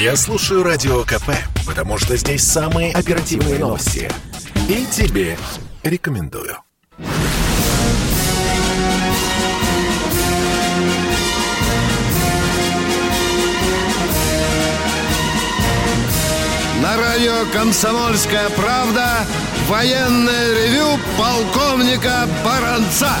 [0.00, 1.28] Я слушаю Радио КП,
[1.66, 4.10] потому что здесь самые оперативные новости.
[4.66, 5.36] И тебе
[5.82, 6.56] рекомендую.
[16.80, 19.26] На радио «Комсомольская правда»
[19.68, 23.18] военное ревю полковника Баранца.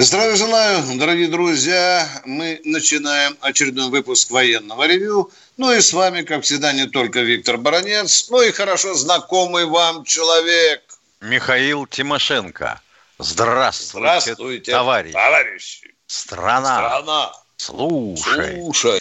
[0.00, 2.08] Здравия желаю, дорогие друзья.
[2.24, 5.32] Мы начинаем очередной выпуск военного ревю.
[5.56, 10.04] Ну и с вами, как всегда, не только Виктор Баранец, но и хорошо знакомый вам
[10.04, 10.84] человек.
[11.20, 12.80] Михаил Тимошенко.
[13.18, 15.12] Здравствуйте, Здравствуйте товарищ.
[15.12, 15.92] товарищи.
[16.06, 16.76] Страна.
[16.76, 17.32] Страна.
[17.56, 18.54] Слушай.
[18.54, 19.00] Слушай.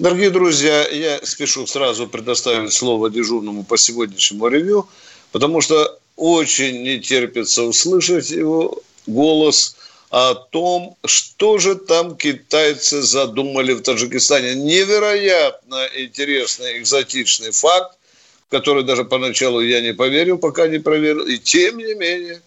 [0.00, 4.88] Дорогие друзья, я спешу сразу предоставить слово дежурному по сегодняшнему ревю,
[5.30, 9.76] потому что очень не терпится услышать его голос
[10.12, 14.54] о том, что же там китайцы задумали в Таджикистане.
[14.54, 17.96] Невероятно интересный, экзотичный факт,
[18.50, 21.24] который даже поначалу я не поверил, пока не проверил.
[21.26, 22.42] И тем не менее,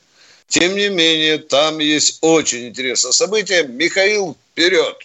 [0.47, 3.63] тем не менее, там есть очень интересное событие.
[3.67, 4.95] Михаил, вперед!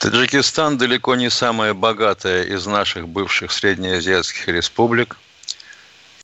[0.00, 5.16] Таджикистан далеко не самая богатая из наших бывших среднеазиатских республик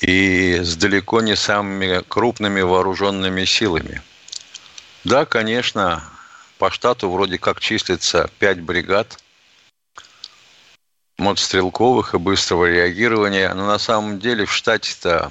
[0.00, 4.02] и с далеко не самыми крупными вооруженными силами.
[5.06, 6.02] Да, конечно,
[6.58, 9.22] по штату вроде как числится 5 бригад
[11.16, 15.30] мотострелковых и быстрого реагирования, но на самом деле в штате-то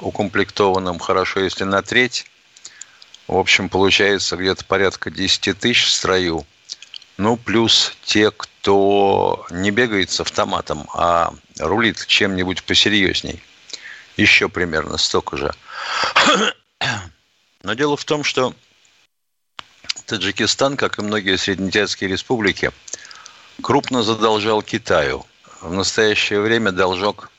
[0.00, 2.24] укомплектованном хорошо, если на треть.
[3.28, 6.46] В общем, получается где-то порядка 10 тысяч в строю.
[7.18, 13.42] Ну, плюс те, кто не бегает с автоматом, а рулит чем-нибудь посерьезней.
[14.16, 15.54] Еще примерно столько же.
[17.62, 18.54] Но дело в том, что
[20.06, 22.72] Таджикистан, как и многие среднеазиатские республики,
[23.62, 25.24] крупно задолжал Китаю.
[25.60, 27.30] В настоящее время должок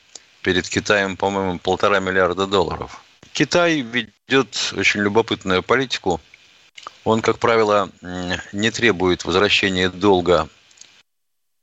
[0.42, 3.02] перед Китаем, по-моему, полтора миллиарда долларов.
[3.32, 6.20] Китай ведет очень любопытную политику.
[7.04, 7.90] Он, как правило,
[8.52, 10.48] не требует возвращения долга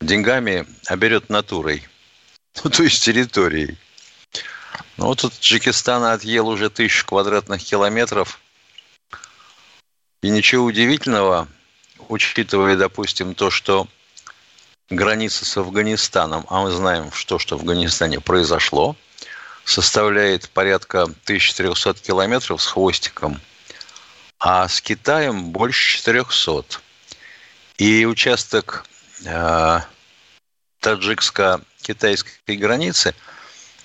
[0.01, 1.87] деньгами, а берет натурой.
[2.65, 3.77] Ну, то есть территорией.
[4.97, 8.41] Ну, вот Таджикистан отъел уже тысячу квадратных километров.
[10.21, 11.47] И ничего удивительного,
[12.07, 13.87] учитывая, допустим, то, что
[14.89, 18.95] граница с Афганистаном, а мы знаем, что, что в Афганистане произошло,
[19.65, 23.41] составляет порядка 1300 километров с хвостиком,
[24.39, 26.79] а с Китаем больше 400.
[27.77, 28.85] И участок
[29.25, 29.79] э,
[30.81, 33.15] таджикско-китайской границы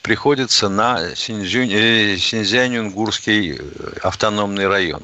[0.03, 3.59] приходится на Синьцзянь-Унгурский
[4.03, 5.03] автономный район.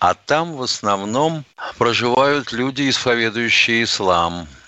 [0.00, 1.44] А там в основном
[1.78, 4.48] проживают люди, исповедующие ислам–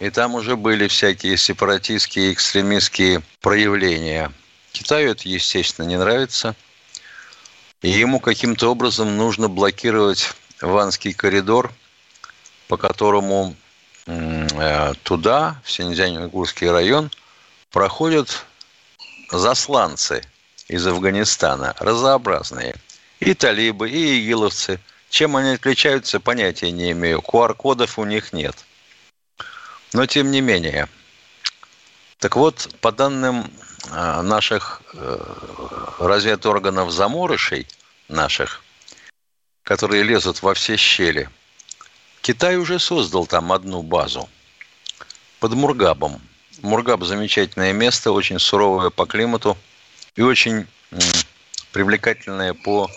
[0.00, 4.32] и там уже были всякие сепаратистские, экстремистские проявления.
[4.72, 6.56] Китаю это, естественно, не нравится.
[7.82, 10.32] И ему каким-то образом нужно блокировать
[10.62, 11.70] Ванский коридор,
[12.66, 13.54] по которому
[14.06, 17.10] э, туда, в Синьцзянь-Уйгурский район,
[17.70, 18.46] проходят
[19.30, 20.22] засланцы
[20.68, 22.74] из Афганистана, разнообразные.
[23.20, 24.80] И талибы, и игиловцы.
[25.08, 27.20] Чем они отличаются, понятия не имею.
[27.20, 28.56] QR-кодов у них нет–
[29.92, 30.88] но тем не менее.
[32.18, 33.50] Так вот, по данным
[33.90, 35.18] э, наших э,
[35.98, 37.66] разведорганов заморышей,
[38.08, 38.62] наших,
[39.62, 41.28] которые лезут во все щели,
[42.20, 44.28] Китай уже создал там одну базу
[45.38, 46.20] под Мургабом.
[46.60, 49.56] Мургаб– замечательное место, очень суровое по климату
[50.14, 50.66] и очень
[51.72, 52.90] привлекательное по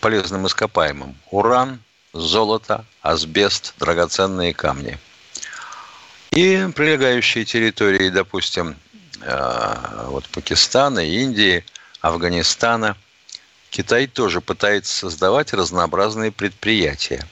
[0.00, 1.16] полезным ископаемым.
[1.30, 1.80] Уран,
[2.12, 4.98] золото, асбест, драгоценные камни–
[6.38, 8.76] и прилегающие территории, допустим,
[9.22, 11.64] э, вот Пакистана, Индии,
[12.00, 12.96] Афганистана,
[13.70, 17.26] Китай тоже пытается создавать разнообразные предприятия.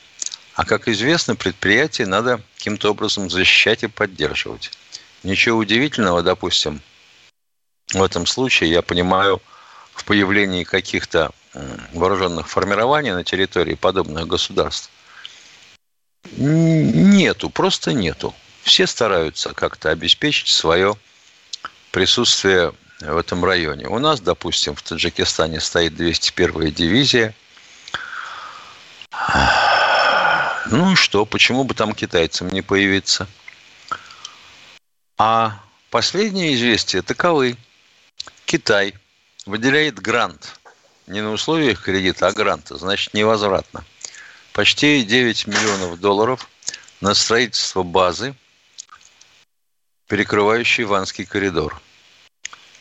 [0.54, 4.72] А как известно, предприятия надо каким-то образом защищать и поддерживать.
[5.22, 6.80] Ничего удивительного, допустим,
[7.92, 9.40] в этом случае я понимаю
[9.94, 11.30] в появлении каких-то
[11.92, 14.90] вооруженных формирований на территории подобных государств.
[16.36, 18.34] Нету, просто нету
[18.66, 20.96] все стараются как-то обеспечить свое
[21.92, 23.86] присутствие в этом районе.
[23.86, 27.34] У нас, допустим, в Таджикистане стоит 201-я дивизия.
[30.66, 33.28] Ну и что, почему бы там китайцам не появиться?
[35.16, 35.60] А
[35.90, 37.56] последние известия таковы.
[38.46, 38.94] Китай
[39.46, 40.58] выделяет грант.
[41.06, 42.76] Не на условиях кредита, а гранта.
[42.76, 43.84] Значит, невозвратно.
[44.52, 46.48] Почти 9 миллионов долларов
[47.00, 48.34] на строительство базы,
[50.08, 51.80] перекрывающей Иванский коридор.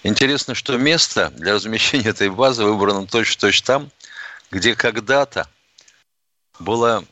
[0.02, 3.92] Интересно, что место для размещения этой базы выбрано точно-точно там,
[4.52, 5.48] где когда-то
[6.60, 7.04] была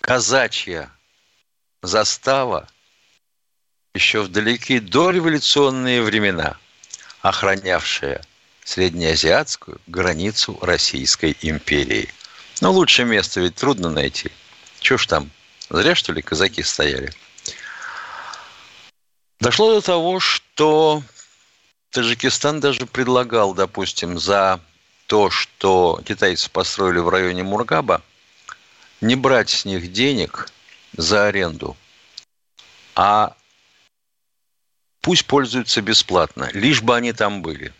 [0.00, 0.90] казачья
[1.82, 2.68] застава
[3.94, 6.56] еще в далекие дореволюционные времена,
[7.22, 8.22] охранявшая
[8.66, 12.12] среднеазиатскую границу Российской империи.
[12.60, 14.30] Но лучшее место ведь трудно найти.
[14.80, 15.30] Чего ж там,
[15.70, 17.12] зря что ли казаки стояли?
[19.38, 21.02] Дошло до того, что
[21.90, 24.60] Таджикистан даже предлагал, допустим, за
[25.06, 28.02] то, что китайцы построили в районе Мургаба,
[29.00, 30.50] не брать с них денег
[30.96, 31.76] за аренду,
[32.96, 33.36] а
[35.02, 37.72] пусть пользуются бесплатно, лишь бы они там были.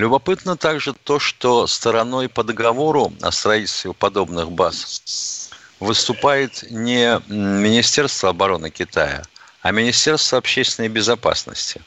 [0.00, 8.70] Любопытно также то, что стороной по договору о строительстве подобных баз выступает не Министерство обороны
[8.70, 9.24] Китая,
[9.60, 11.82] а Министерство общественной безопасности.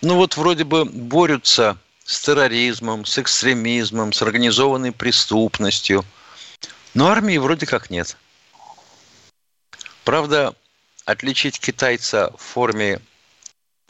[0.00, 1.76] Ну вот вроде бы борются
[2.06, 6.02] с терроризмом, с экстремизмом, с организованной преступностью.
[6.94, 8.16] Но армии вроде как нет.
[10.04, 10.54] Правда,
[11.04, 13.02] отличить китайца в форме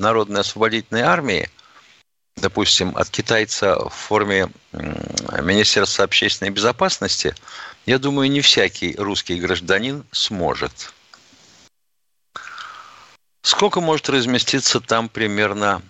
[0.01, 1.49] Народной освободительной армии,
[2.37, 7.35] допустим, от китайца в форме Министерства общественной безопасности,
[7.87, 10.93] я думаю, не всякий русский гражданин сможет.
[13.43, 15.83] Сколько может разместиться там примерно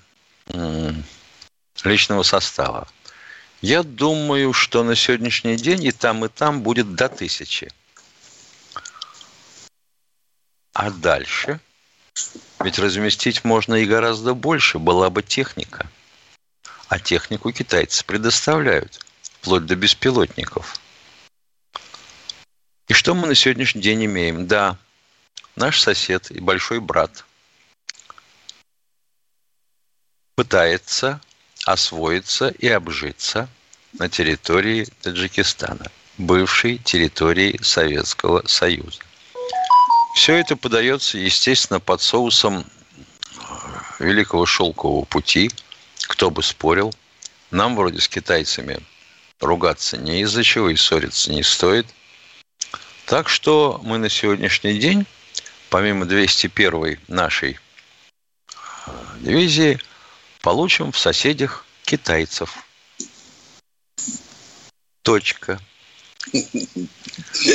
[1.85, 2.89] личного состава?
[3.61, 7.73] Я думаю, что на сегодняшний день и там, и там будет до тысячи.
[10.75, 11.61] А дальше?
[12.61, 15.89] Ведь разместить можно и гораздо больше, была бы техника.
[16.95, 19.05] А технику китайцы предоставляют,
[19.41, 20.79] вплоть до беспилотников.
[22.87, 24.47] И что мы на сегодняшний день имеем?
[24.47, 24.79] Да,
[25.57, 27.25] наш сосед и большой брат
[30.37, 31.21] пытается
[31.67, 33.49] освоиться и обжиться
[33.99, 39.01] на территории Таджикистана, бывшей территории Советского Союза.
[40.15, 42.65] Все это подается, естественно, под соусом
[43.99, 45.51] Великого Шелкового пути.
[46.09, 46.95] Кто бы спорил.
[47.51, 48.81] Нам вроде с китайцами
[49.41, 51.87] ругаться не из-за чего и ссориться не стоит.
[53.07, 55.07] Так что мы на сегодняшний день,
[55.69, 57.59] помимо 201 нашей
[59.21, 59.79] дивизии,
[60.41, 62.65] получим в соседях китайцев.
[65.03, 65.61] Точка.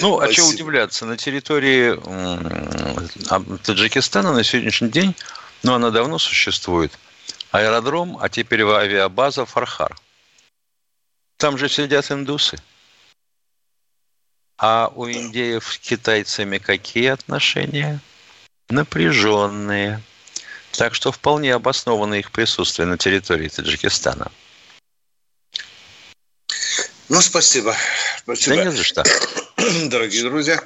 [0.01, 1.05] Ну, а что удивляться?
[1.05, 1.95] На территории
[3.63, 5.15] Таджикистана на сегодняшний день,
[5.63, 6.97] ну, она давно существует,
[7.51, 9.95] аэродром, а теперь авиабаза Фархар.
[11.37, 12.57] Там же сидят индусы.
[14.57, 18.01] А у индеев с китайцами какие отношения?
[18.69, 20.01] Напряженные.
[20.73, 24.31] Так что вполне обосновано их присутствие на территории Таджикистана.
[27.07, 27.75] Ну, спасибо.
[28.19, 28.55] спасибо.
[28.57, 29.03] Да не за что.
[29.87, 30.61] Дорогие друзья,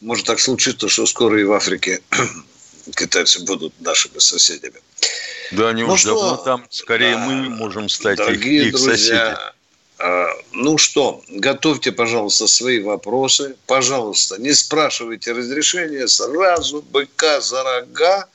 [0.00, 2.02] может так случиться, что скоро и в Африке
[2.96, 4.80] китайцы будут нашими соседями.
[5.52, 6.66] Да, они ну уже что, давно там.
[6.70, 9.56] Скорее да, мы можем стать дорогие их, их друзья, соседи.
[9.98, 13.56] А, ну что, готовьте, пожалуйста, свои вопросы.
[13.66, 18.26] Пожалуйста, не спрашивайте разрешения сразу, быка за рога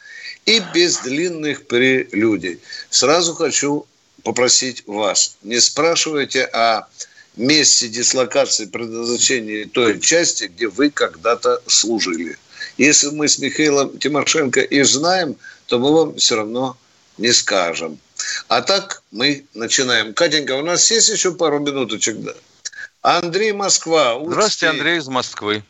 [0.46, 2.60] и без длинных прелюдий.
[2.90, 3.86] Сразу хочу
[4.24, 6.88] попросить вас, не спрашивайте о
[7.36, 12.38] месте дислокации предназначения той части, где вы когда-то служили.
[12.78, 15.36] Если мы с Михаилом Тимошенко и знаем,
[15.68, 16.78] то мы вам все равно
[17.18, 18.00] не скажем.
[18.48, 20.14] А так мы начинаем.
[20.14, 22.18] Катенька, у нас есть еще пару минуточек?
[22.18, 22.32] Да?
[23.02, 24.20] Андрей Москва.
[24.24, 25.64] Здравствуйте, Андрей из Москвы.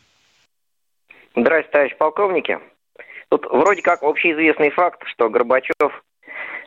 [1.34, 2.58] Здравствуйте, товарищ полковники.
[3.30, 6.04] Тут вроде как общеизвестный факт, что Горбачев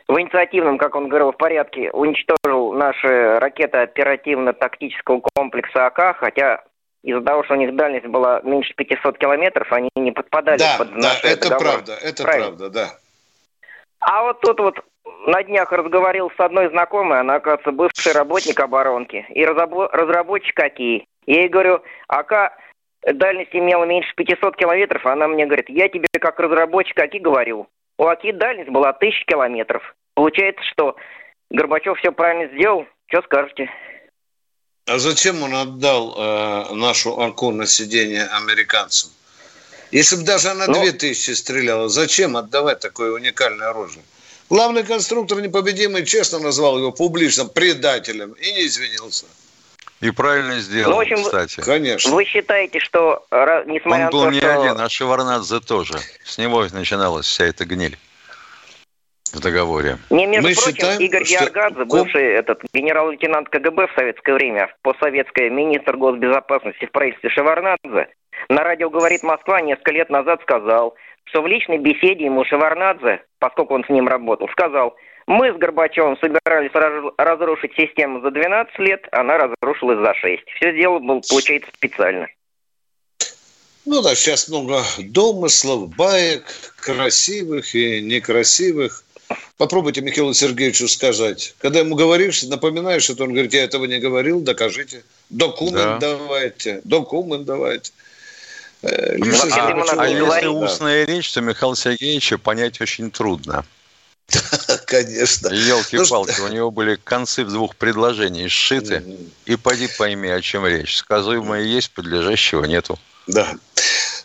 [0.08, 6.64] в инициативном, как он говорил, в порядке уничтожил наши ракеты оперативно-тактического комплекса АК, хотя
[7.02, 10.90] из-за того, что у них дальность была меньше 500 километров, они не подпадали да, под
[10.90, 11.64] да, наши это договор.
[11.64, 12.46] правда, это Правильно.
[12.46, 12.98] правда, да.
[14.08, 14.76] А вот тут вот
[15.26, 21.08] на днях разговаривал с одной знакомой, она, оказывается, бывший работник оборонки и разработчик какие.
[21.26, 22.56] Я ей говорю, АК
[23.02, 27.66] дальность имела меньше 500 километров, она мне говорит, я тебе как разработчик АКИ говорю,
[27.98, 29.82] у АКИ дальность была 1000 километров.
[30.14, 30.94] Получается, что
[31.50, 32.86] Горбачев все правильно сделал.
[33.08, 33.68] Что скажете?
[34.86, 39.10] А зачем он отдал э, нашу АКУ на сиденье американцам?
[39.90, 44.02] Если бы даже она ну, 2000 стреляла, зачем отдавать такое уникальное оружие?
[44.48, 49.26] Главный конструктор непобедимый честно назвал его публично предателем и не извинился.
[50.00, 51.60] И правильно сделал, ну, в общем, кстати.
[51.60, 52.12] Конечно.
[52.12, 53.24] Вы считаете, что
[53.66, 54.60] несмотря Он был на то, не что...
[54.60, 55.94] один, а Шеварнадзе тоже.
[56.24, 57.96] С него начиналась вся эта гниль
[59.32, 59.98] в договоре.
[60.10, 61.38] Не, между Мы прочим, считаем, Игорь что...
[61.38, 68.08] Георгадзе, бывший этот генерал-лейтенант КГБ в советское время, постсоветское министр госбезопасности в правительстве Шеварнадзе,
[68.48, 73.74] на радио «Говорит Москва» несколько лет назад сказал, что в личной беседе ему Шеварнадзе, поскольку
[73.74, 76.70] он с ним работал, сказал, мы с Горбачевым собирались
[77.18, 80.42] разрушить систему за 12 лет, она разрушилась за 6.
[80.56, 82.28] Все дело было, получается, специально.
[83.84, 86.44] Ну да, сейчас много домыслов, баек,
[86.76, 89.04] красивых и некрасивых.
[89.56, 91.54] Попробуйте Михаилу Сергеевичу сказать.
[91.58, 95.02] Когда ему говоришь, напоминаешь, это он говорит, я этого не говорил, докажите.
[95.30, 95.98] Документ да.
[95.98, 97.92] давайте, документ давайте.
[98.86, 101.12] Э, ну, а, а, а если устная да.
[101.12, 103.64] речь, то Михаил Сергеевича понять очень трудно.
[104.86, 105.48] Конечно.
[105.48, 109.02] Елки-палки, ну, у него были концы в двух предложений сшиты,
[109.44, 110.96] и поди пойми, о чем речь.
[110.96, 112.98] Сказуемое есть, подлежащего нету.
[113.26, 113.54] Да.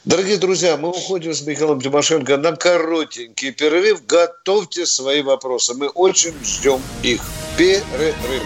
[0.03, 4.05] Дорогие друзья, мы уходим с Михаилом Тимошенко на коротенький перерыв.
[4.05, 5.73] Готовьте свои вопросы.
[5.75, 7.21] Мы очень ждем их.
[7.57, 8.45] Перерыв.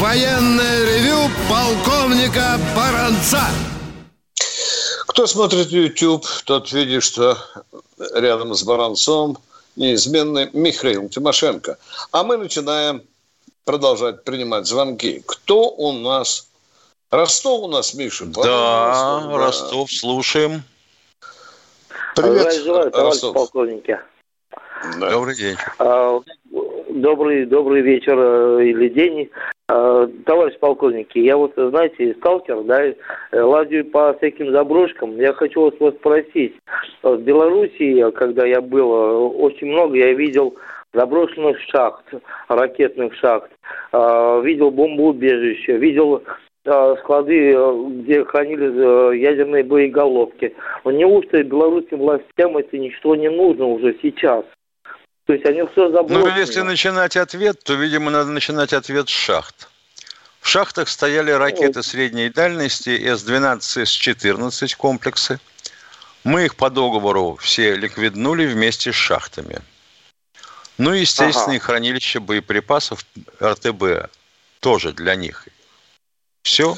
[0.00, 3.42] военное ревю полковника Баранца.
[5.06, 7.36] Кто смотрит YouTube, тот видит, что
[8.14, 9.36] рядом с Баранцом
[9.76, 11.76] неизменный Михаил Тимошенко.
[12.12, 13.02] А мы начинаем
[13.64, 15.22] продолжать принимать звонки.
[15.26, 16.48] Кто у нас?
[17.10, 18.24] Ростов у нас, Миша?
[18.24, 20.62] Да, да, Ростов, слушаем.
[22.16, 23.34] Привет, желаю, Ростов.
[23.34, 23.98] полковники.
[24.98, 25.10] Да.
[25.10, 25.56] Добрый день.
[27.00, 29.30] Добрый, добрый вечер э, или день.
[29.70, 32.94] Э, товарищ полковники, я вот, знаете, сталкер, да, э,
[33.32, 35.16] лазю по всяким заброшкам.
[35.16, 36.54] Я хочу вас вот спросить.
[37.02, 40.56] В Белоруссии, когда я был, очень много я видел
[40.92, 42.04] заброшенных шахт,
[42.48, 43.50] ракетных шахт,
[43.92, 46.22] видел бомбоубежища, видел
[46.98, 47.56] склады,
[48.02, 50.54] где хранили ядерные боеголовки.
[50.84, 54.44] Неужто белорусским властям это ничто не нужно уже сейчас?
[55.30, 56.28] То есть они все забросили.
[56.28, 59.68] Ну, если начинать ответ, то, видимо, надо начинать ответ с шахт.
[60.40, 65.38] В шахтах стояли ракеты средней дальности С-12, С-14 комплексы.
[66.24, 69.60] Мы их по договору все ликвиднули вместе с шахтами.
[70.78, 71.64] Ну и, естественно, ага.
[71.64, 73.06] хранилище боеприпасов
[73.40, 74.10] РТБ
[74.58, 75.46] тоже для них.
[76.42, 76.74] Все.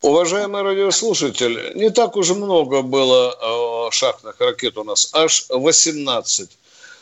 [0.00, 6.58] Уважаемый радиослушатель, не так уж много было э, шахтных ракет у нас, аж 18.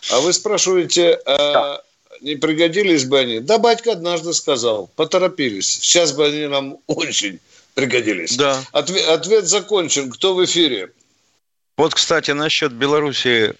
[0.09, 1.83] А вы спрашиваете, а
[2.21, 3.41] не пригодились бы они?
[3.41, 5.69] Да, батька однажды сказал, поторопились.
[5.69, 7.41] Сейчас бы они нам очень
[7.75, 8.37] пригодились.
[8.37, 8.63] Да.
[8.73, 10.11] Ответ, ответ закончен.
[10.11, 10.93] Кто в эфире?
[11.77, 13.55] Вот, кстати, насчет Беларуси.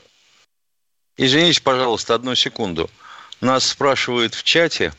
[1.17, 2.91] Извините, пожалуйста, одну секунду.
[3.41, 4.93] Нас спрашивают в чате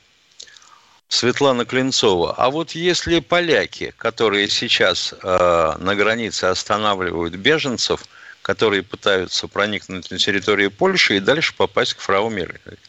[1.07, 2.33] Светлана Клинцова.
[2.37, 8.03] А вот если поляки, которые сейчас э, на границе останавливают беженцев–
[8.41, 12.79] которые пытаются проникнуть на территорию Польши и дальше попасть к фрау Меркель.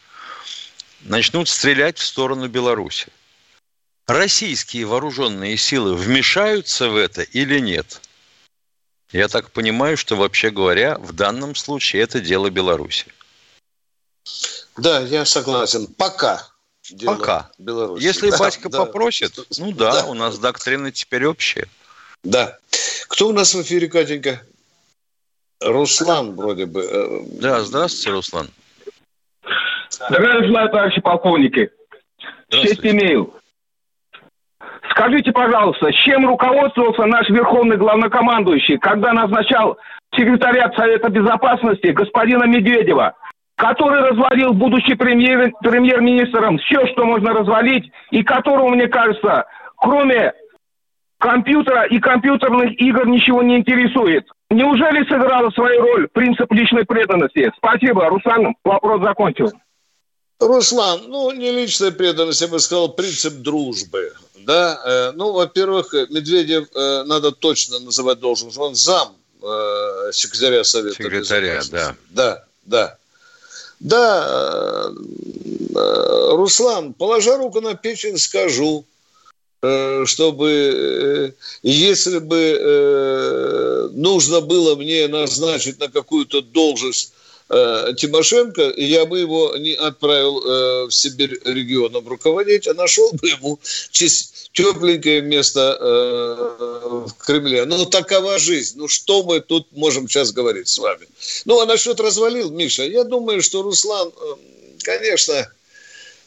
[1.02, 3.08] Начнут стрелять в сторону Беларуси.
[4.06, 8.00] Российские вооруженные силы вмешаются в это или нет?
[9.12, 13.06] Я так понимаю, что вообще говоря, в данном случае это дело Беларуси.
[14.76, 15.86] Да, я согласен.
[15.86, 16.48] Пока.
[16.90, 17.50] Дело Пока.
[17.58, 18.02] Беларуси.
[18.02, 18.78] Если да, батька да.
[18.84, 21.68] попросит, ну да, да, у нас доктрина теперь общая.
[22.24, 22.58] Да.
[23.08, 24.42] Кто у нас в эфире, Катенька?
[25.66, 26.80] Руслан вроде бы.
[26.80, 28.48] Э, да, здравствуйте, Руслан.
[29.90, 31.70] Здравия желаю, товарищи полковники.
[32.48, 33.34] Честь имею.
[34.90, 39.78] Скажите, пожалуйста, с чем руководствовался наш верховный главнокомандующий, когда назначал
[40.14, 43.14] секретарят Совета Безопасности господина Медведева,
[43.56, 50.34] который развалил, будучи премьер, премьер-министром, все, что можно развалить, и которого, мне кажется, кроме
[51.18, 54.26] компьютера и компьютерных игр ничего не интересует.
[54.52, 57.50] Неужели сыграла свою роль принцип личной преданности?
[57.56, 59.50] Спасибо, Руслан, вопрос закончил.
[60.38, 64.12] Руслан, ну, не личная преданность, я бы сказал, принцип дружбы.
[64.40, 70.96] Да, э, ну, во-первых, Медведев э, надо точно называть должен, он зам э, секретаря Совета
[70.96, 71.94] Секретаря, да.
[72.10, 72.96] Да, да.
[73.80, 74.90] Да,
[76.36, 78.84] Руслан, положа руку на печень, скажу,
[80.06, 87.12] чтобы, э, если бы нужно было мне назначить на какую-то должность
[87.48, 93.60] Тимошенко, я бы его не отправил в Сибирь регионом руководить, а нашел бы ему
[94.52, 95.76] тепленькое место
[97.06, 97.64] в Кремле.
[97.66, 98.78] Ну, такова жизнь.
[98.78, 101.06] Ну, что мы тут можем сейчас говорить с вами?
[101.44, 104.10] Ну, а насчет развалил, Миша, я думаю, что Руслан,
[104.82, 105.46] конечно,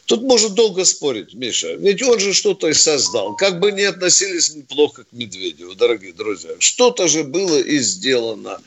[0.06, 1.74] Тут можно долго спорить, Миша.
[1.76, 3.36] Ведь он же что-то и создал.
[3.36, 6.52] Как бы не относились мы плохо к Медведеву, дорогие друзья.
[6.60, 8.60] Что-то же было и сделано.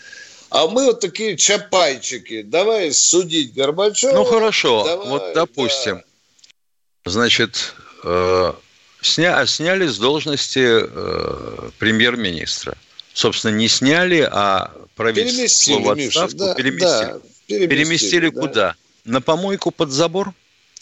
[0.51, 2.43] А мы вот такие чапайчики.
[2.43, 4.15] Давай судить Горбачева.
[4.15, 5.97] Ну хорошо, давай, вот допустим.
[7.05, 7.11] Да.
[7.11, 8.53] Значит, э,
[9.01, 12.77] сня, сняли с должности э, премьер-министра.
[13.13, 16.89] Собственно, не сняли, а правительство в отставку да, переместили.
[16.89, 17.67] Да, переместили.
[17.67, 18.41] Переместили да.
[18.41, 18.75] куда?
[19.05, 20.33] На помойку под забор?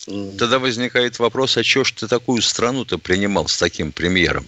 [0.04, 4.46] Тогда возникает вопрос, а что ж ты такую страну-то принимал с таким премьером?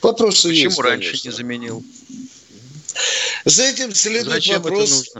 [0.00, 1.28] Вопросы Почему есть, раньше конечно.
[1.28, 1.84] не заменил?
[3.44, 5.12] За этим следует Зачем вопрос...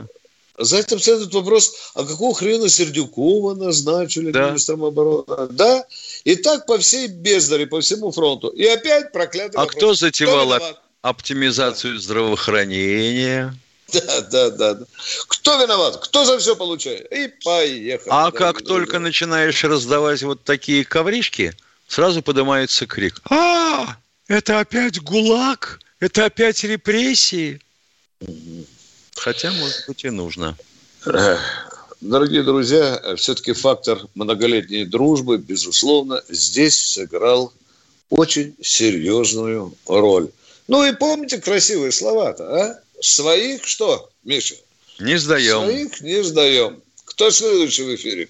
[0.57, 4.49] За этим следует вопрос, а какого хрена Сердюкова назначили да.
[4.49, 5.47] министром обороны?
[5.51, 5.85] Да,
[6.23, 8.49] и так по всей бездаре, по всему фронту.
[8.49, 9.75] И опять проклятый А вопрос.
[9.75, 11.99] кто затевал кто оптимизацию да.
[11.99, 13.55] здравоохранения?
[14.07, 14.79] Да, да, да.
[15.27, 15.97] Кто виноват?
[15.97, 17.11] Кто за все получает?
[17.11, 18.09] И поехали.
[18.09, 18.99] А как да, только да.
[18.99, 21.53] начинаешь раздавать вот такие ковришки,
[21.87, 23.21] сразу поднимается крик.
[23.29, 25.79] А, это опять ГУЛАГ?
[25.99, 27.61] Это опять репрессии?
[29.15, 30.57] Хотя, может быть, и нужно.
[32.01, 37.53] Дорогие друзья, все-таки фактор многолетней дружбы, безусловно, здесь сыграл
[38.09, 40.29] очень серьезную роль.
[40.67, 42.79] Ну и помните красивые слова-то, а?
[43.01, 44.55] Своих что, Миша?
[44.99, 45.63] Не сдаем.
[45.63, 46.83] Своих не сдаем.
[47.05, 48.29] Кто следующий в эфире?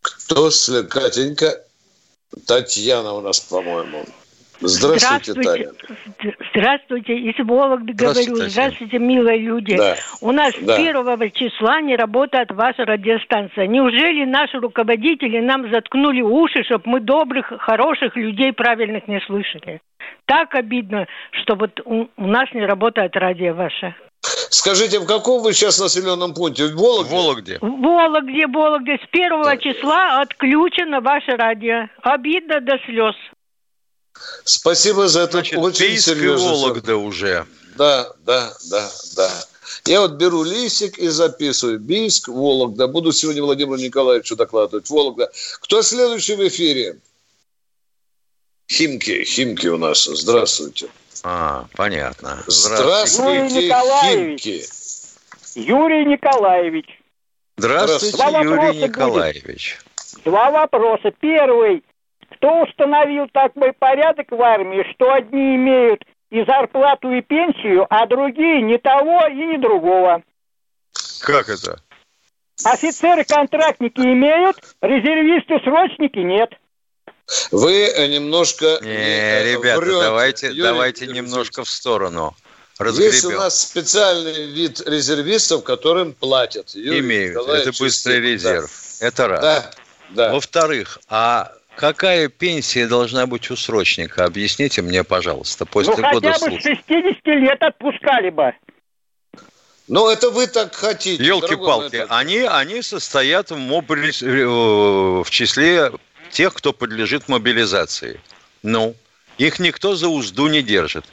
[0.00, 0.88] Кто след...
[0.88, 1.62] Катенька?
[2.46, 4.06] Татьяна у нас, по-моему.
[4.60, 6.34] Здравствуйте, Здравствуйте, Таня.
[6.52, 8.36] Здравствуйте, из Вологды говорю.
[8.36, 9.76] Здравствуйте, милые люди.
[9.76, 9.96] Да.
[10.20, 10.76] У нас да.
[10.76, 13.66] 1 числа не работает ваша радиостанция.
[13.66, 19.80] Неужели наши руководители нам заткнули уши, чтобы мы добрых, хороших людей правильных не слышали?
[20.26, 21.06] Так обидно,
[21.42, 23.94] что вот у, у нас не работает радио ваше.
[24.50, 26.66] Скажите, в каком вы сейчас населенном пункте?
[26.66, 27.08] В Вологде?
[27.08, 27.58] В Вологде.
[27.60, 28.98] В Вологде, Вологде.
[29.04, 29.56] С первого да.
[29.58, 31.88] числа отключено ваше радио.
[32.02, 33.14] Обидно до слез.
[34.44, 36.48] Спасибо за это Значит, очень серьезно.
[36.48, 37.46] Вологда уже.
[37.76, 39.30] Да, да, да, да.
[39.86, 41.78] Я вот беру листик и записываю.
[41.78, 42.86] Бийск, Вологда.
[42.86, 44.88] Буду сегодня Владимиру Николаевичу докладывать.
[44.88, 45.30] Вологда.
[45.60, 46.98] Кто следующий в эфире?
[48.70, 50.04] Химки, Химки у нас.
[50.04, 50.88] Здравствуйте.
[51.22, 52.42] А, понятно.
[52.46, 54.64] Здравствуйте, Здравствуйте Химки.
[55.54, 56.86] Юрий Николаевич.
[57.56, 59.78] Здравствуйте, Два Юрий Николаевич.
[60.14, 60.24] Будет.
[60.24, 61.12] Два вопроса.
[61.20, 61.82] Первый.
[62.44, 68.60] Кто установил такой порядок в армии, что одни имеют и зарплату, и пенсию, а другие
[68.60, 70.22] ни того и ни другого?
[71.20, 71.80] Как это?
[72.62, 76.50] Офицеры-контрактники имеют, резервисты-срочники нет.
[77.50, 78.78] Вы немножко...
[78.82, 80.00] Не, э, ребята, врете.
[80.02, 82.36] давайте, Юрий давайте Юрий немножко в сторону.
[82.78, 83.10] Разгребем.
[83.10, 86.74] Есть у нас специальный вид резервистов, которым платят.
[86.74, 87.48] Юрий Имеют.
[87.48, 88.70] Это быстрый резерв.
[89.00, 89.06] Да.
[89.06, 89.40] Это раз.
[89.40, 89.70] Да.
[90.10, 90.32] Да.
[90.32, 94.24] Во-вторых, а какая пенсия должна быть у срочника?
[94.24, 98.54] Объясните мне, пожалуйста, после ну, года хотя бы с 60 лет отпускали бы.
[99.86, 101.22] Ну, это вы так хотите.
[101.22, 104.12] Елки-палки, они, они состоят в, мобили...
[104.22, 105.92] Э, в числе
[106.30, 108.20] тех, кто подлежит мобилизации.
[108.62, 108.96] Ну,
[109.36, 111.04] их никто за узду не держит.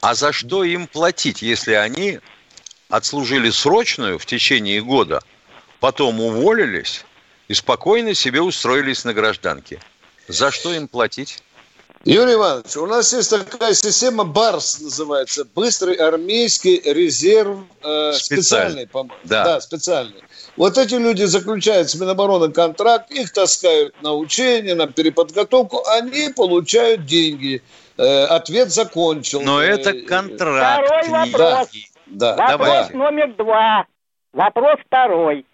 [0.00, 2.20] А за что им платить, если они
[2.88, 5.22] отслужили срочную в течение года,
[5.80, 7.04] потом уволились
[7.48, 9.80] и спокойно себе устроились на гражданке?
[10.28, 11.42] За что им платить?
[12.04, 18.86] Юрий Иванович, у нас есть такая система БАРС называется, быстрый армейский резерв э, специальный, специальный
[18.86, 19.44] по да.
[19.44, 20.22] да, специальный.
[20.56, 27.06] Вот эти люди заключают с Минобороны контракт, их таскают на учения, на переподготовку, они получают
[27.06, 27.60] деньги.
[27.98, 29.40] Э, ответ закончил.
[29.42, 30.86] Но это контракт.
[30.86, 31.68] Второй вопрос.
[32.06, 32.36] Да.
[32.36, 32.36] Да.
[32.36, 32.96] Вопрос Давайте.
[32.96, 33.86] номер два.
[34.32, 35.44] Вопрос второй.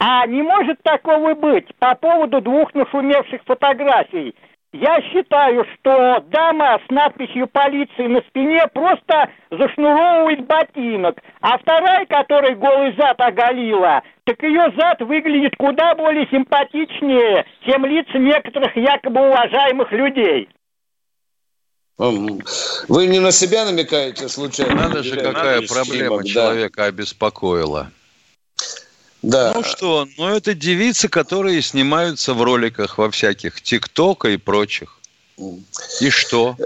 [0.00, 4.34] А не может такого быть по поводу двух нашумевших фотографий–
[4.72, 12.54] я считаю, что дама с надписью полиции на спине просто зашнуровывает ботинок, а вторая, которая
[12.54, 19.90] голый зад оголила, так ее зад выглядит куда более симпатичнее, чем лица некоторых якобы уважаемых
[19.90, 20.50] людей.
[21.96, 24.74] Вы не на себя намекаете случайно?
[24.74, 26.84] Надо же, какая проблема снимок, человека да.
[26.84, 27.90] обеспокоила.
[29.22, 29.52] Да.
[29.54, 34.98] Ну что, ну это девицы, которые снимаются в роликах во всяких ТикТока и прочих.
[36.00, 36.56] И что?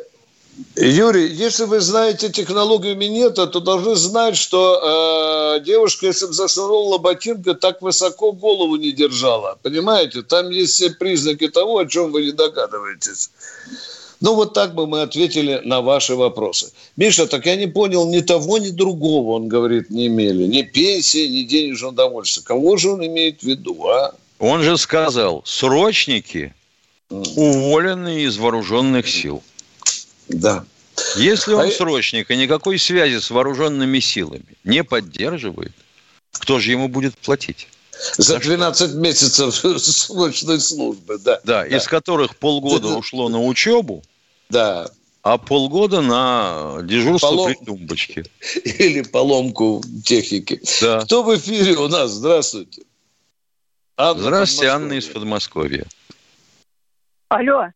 [0.77, 6.99] Юрий, если вы знаете технологию минета, то должны знать, что э, девушка, если бы засунула
[6.99, 9.59] ботинка, так высоко голову не держала.
[9.63, 10.23] Понимаете?
[10.23, 13.31] Там есть все признаки того, о чем вы не догадываетесь.
[14.23, 16.73] Ну, вот так бы мы ответили на ваши вопросы.
[16.97, 20.45] Миша, так я не понял, ни того, ни другого, он говорит, не имели.
[20.45, 22.45] Ни пенсии, ни денежного удовольствия.
[22.45, 24.15] Кого же он имеет в виду, а?
[24.39, 26.55] Он же сказал, срочники,
[27.11, 29.43] уволенные из вооруженных сил.
[30.29, 30.65] Да.
[31.17, 31.71] Если он а...
[31.73, 35.73] срочник и никакой связи с вооруженными силами не поддерживает,
[36.31, 37.67] кто же ему будет платить?
[38.19, 41.41] За 12 месяцев срочной службы, да.
[41.43, 41.77] Да, да.
[41.77, 44.05] из которых полгода ушло на учебу,
[44.53, 44.87] да.
[45.23, 47.55] а полгода на дежурство Полом...
[47.55, 48.25] при тумбочке.
[48.65, 50.61] Или поломку техники.
[50.81, 51.01] Да.
[51.01, 52.11] Кто в эфире у нас?
[52.11, 52.83] Здравствуйте.
[53.97, 55.85] Анна Здравствуйте, Анна из Подмосковья.
[57.29, 57.69] Алло.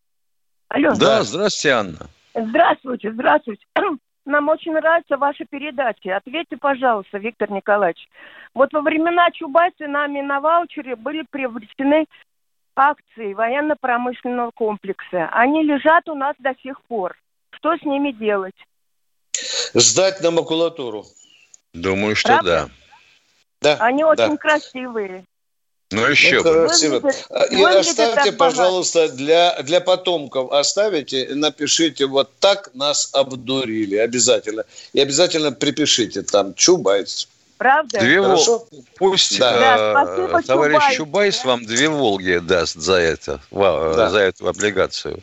[0.68, 0.94] Алло.
[0.94, 2.06] Да, здравствуйте, Анна.
[2.34, 3.64] Здравствуйте, здравствуйте.
[4.26, 6.16] Нам очень нравится ваша передача.
[6.16, 8.08] Ответьте, пожалуйста, Виктор Николаевич.
[8.54, 12.06] Вот во времена Чубайса нами на ваучере были приобретены
[12.76, 15.28] акции военно-промышленного комплекса.
[15.32, 17.16] Они лежат у нас до сих пор.
[17.50, 18.54] Что с ними делать?
[19.74, 21.04] Сдать на макулатуру.
[21.72, 22.70] Думаю, что Правда?
[23.60, 23.76] да.
[23.76, 23.84] Да.
[23.84, 24.08] Они да.
[24.08, 25.24] очень красивые.
[25.92, 27.10] Ну, еще ну, красиво.
[27.50, 34.64] И оставьте, пожалуйста, для, для потомков оставите, напишите вот так нас обдурили обязательно.
[34.92, 37.28] И обязательно припишите там Чубайс.
[37.58, 38.00] Правда?
[38.00, 38.66] Две Хорошо?
[38.70, 38.84] Вол...
[38.96, 39.96] Пусть да.
[39.96, 41.48] э, товарищ Чубайс, Чубайс да?
[41.48, 44.10] вам две Волги даст за это, да.
[44.10, 45.20] за эту облигацию.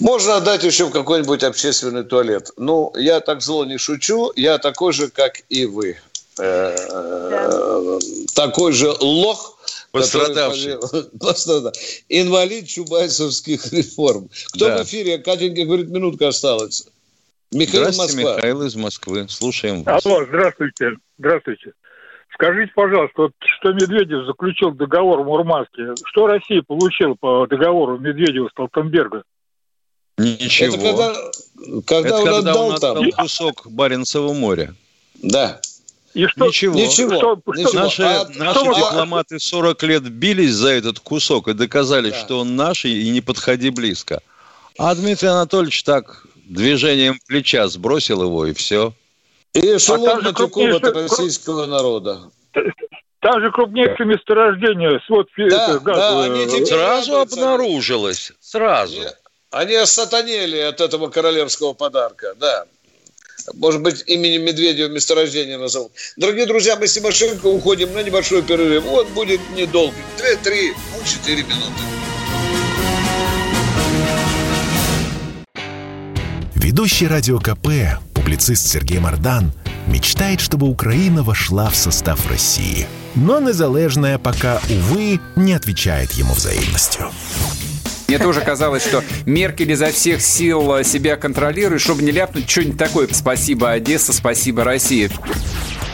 [0.00, 2.50] Можно отдать еще в какой-нибудь общественный туалет.
[2.56, 5.96] Ну, я так зло не шучу, я такой же, как и вы.
[6.38, 7.98] Э,
[8.34, 9.58] такой же лох,
[9.90, 10.74] пострадавший.
[12.08, 14.28] Инвалид чубайсовских реформ.
[14.52, 14.78] Кто да.
[14.78, 15.18] в эфире?
[15.18, 16.86] Катенька говорит, минутка осталась.
[17.56, 18.36] Михаил Здравствуйте, Москва.
[18.36, 19.26] Михаил из Москвы.
[19.28, 20.04] Слушаем вас.
[20.04, 20.90] Алло, здравствуйте.
[21.18, 21.72] Здравствуйте.
[22.34, 28.48] Скажите, пожалуйста, вот что Медведев заключил договор в Мурманске, что Россия получила по договору Медведева
[28.50, 29.22] Столтенберга?
[30.18, 30.74] Ничего.
[30.74, 31.14] Это когда,
[31.86, 33.10] когда, Это он, когда отдал он отдал там...
[33.12, 34.74] кусок Баренцева моря.
[35.22, 35.60] Да.
[36.12, 36.74] И что, ничего.
[36.74, 37.16] Ничего.
[37.16, 37.72] Что, ничего.
[37.72, 42.16] Наши, а, наши что дипломаты 40 лет бились за этот кусок и доказали, да.
[42.16, 44.20] что он наш, и не подходи близко.
[44.78, 48.92] А Дмитрий Анатольевич так движением плеча сбросил его, и все.
[49.52, 52.30] И эшелон а от российского народа.
[53.20, 55.96] Там же крупнейшее месторождение, свод да, это, газ.
[55.96, 59.00] Да, они сразу обнаружилось, сразу.
[59.50, 62.66] Они осатанели от этого королевского подарка, да.
[63.54, 65.92] Может быть, именем Медведева месторождение назовут.
[66.16, 68.84] Дорогие друзья, мы с Тимошенко уходим на небольшой перерыв.
[68.84, 69.94] Вот будет недолго.
[70.18, 72.15] Две-три, ну, четыре минуты.
[76.66, 77.68] Ведущий радио КП,
[78.12, 79.52] публицист Сергей Мардан,
[79.86, 82.88] мечтает, чтобы Украина вошла в состав России.
[83.14, 87.12] Но незалежная пока, увы, не отвечает ему взаимностью.
[88.08, 93.08] Мне тоже казалось, что Меркель изо всех сил себя контролирует, чтобы не ляпнуть что-нибудь такое.
[93.12, 95.08] Спасибо, Одесса, спасибо, Россия.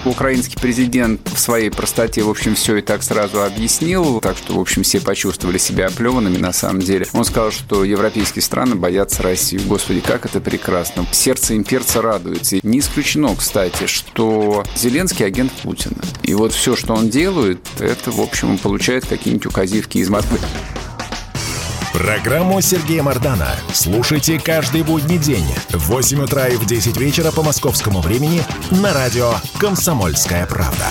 [0.05, 4.61] Украинский президент в своей простоте, в общем, все и так сразу объяснил, так что, в
[4.61, 7.07] общем, все почувствовали себя оплеванными на самом деле.
[7.13, 9.61] Он сказал, что европейские страны боятся России.
[9.65, 11.07] Господи, как это прекрасно.
[11.13, 12.59] Сердце имперца радуется.
[12.63, 15.97] Не исключено, кстати, что Зеленский агент Путина.
[16.23, 20.39] И вот все, что он делает, это, в общем, он получает какие-нибудь указивки из Москвы.
[21.93, 27.43] Программу Сергея Мардана слушайте каждый будний день в 8 утра и в 10 вечера по
[27.43, 30.87] московскому времени на радио «Комсомольская правда».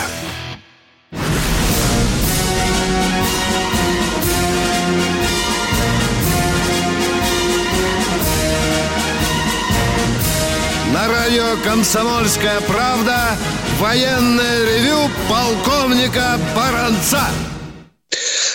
[10.93, 13.35] На радио «Комсомольская правда»
[13.79, 17.23] военное ревю полковника Баранца.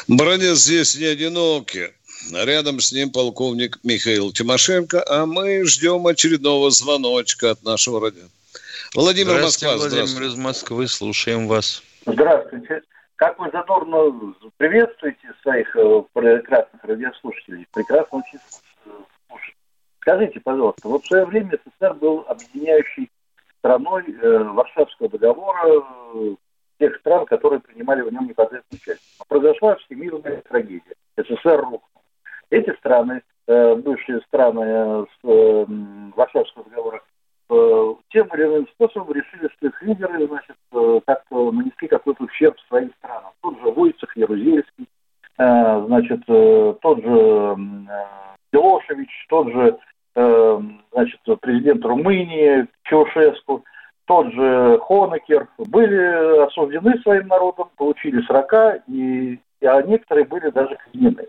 [0.06, 1.88] Бронец здесь не одинокий.
[2.32, 8.24] Рядом с ним полковник Михаил Тимошенко, а мы ждем очередного звоночка от нашего радио.
[8.94, 11.82] Владимир Москва, Владимир из Москвы, слушаем вас.
[12.06, 12.82] Здравствуйте.
[13.16, 17.66] Как вы задорно приветствуете своих э, прекрасных радиослушателей?
[17.72, 18.38] Прекрасно очень
[19.28, 19.54] слушать.
[20.00, 23.10] Скажите, пожалуйста, вот в свое время СССР был объединяющей
[23.58, 25.82] страной э, Варшавского договора
[26.14, 26.34] э,
[26.78, 28.98] тех стран, которые принимали в нем непосредственную участие.
[29.26, 30.94] Произошла всемирная трагедия.
[31.16, 31.95] СССР рухнул.
[32.50, 37.02] Эти страны, э, бывшие страны э, с э, договора,
[37.50, 40.56] э, тем или иным способом решили, что их лидеры, значит,
[41.06, 43.32] как-то нанесли какой-то ущерб своим странам.
[43.40, 44.86] Тот же Войцех Ярузельский,
[45.36, 47.56] значит, тот же
[48.52, 49.78] Милошевич, тот же,
[50.14, 53.64] значит, президент Румынии Чаушеску,
[54.06, 61.26] тот же Хонекер были осуждены своим народом, получили срока, и, а некоторые были даже казнены.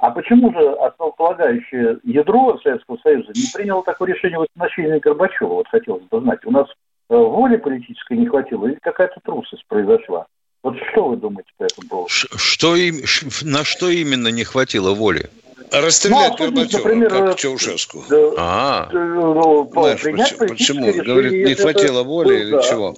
[0.00, 5.48] А почему же основополагающее ядро Советского Союза не приняло такое решение в отношении Горбачева?
[5.48, 6.40] Вот хотелось бы знать.
[6.46, 6.66] У нас
[7.10, 10.26] э, воли политической не хватило или какая-то трусость произошла?
[10.62, 12.08] Вот что вы думаете по этому поводу?
[12.08, 12.96] Что им,
[13.42, 15.28] на что именно не хватило воли?
[15.70, 18.02] Расстрелять ну, а Горбачева, например, как Чаушеску.
[18.08, 20.48] Да, а, ну, Знаешь, почему?
[20.48, 21.04] почему?
[21.04, 22.62] Говорит, не хватило воли ну, или да.
[22.62, 22.96] чего?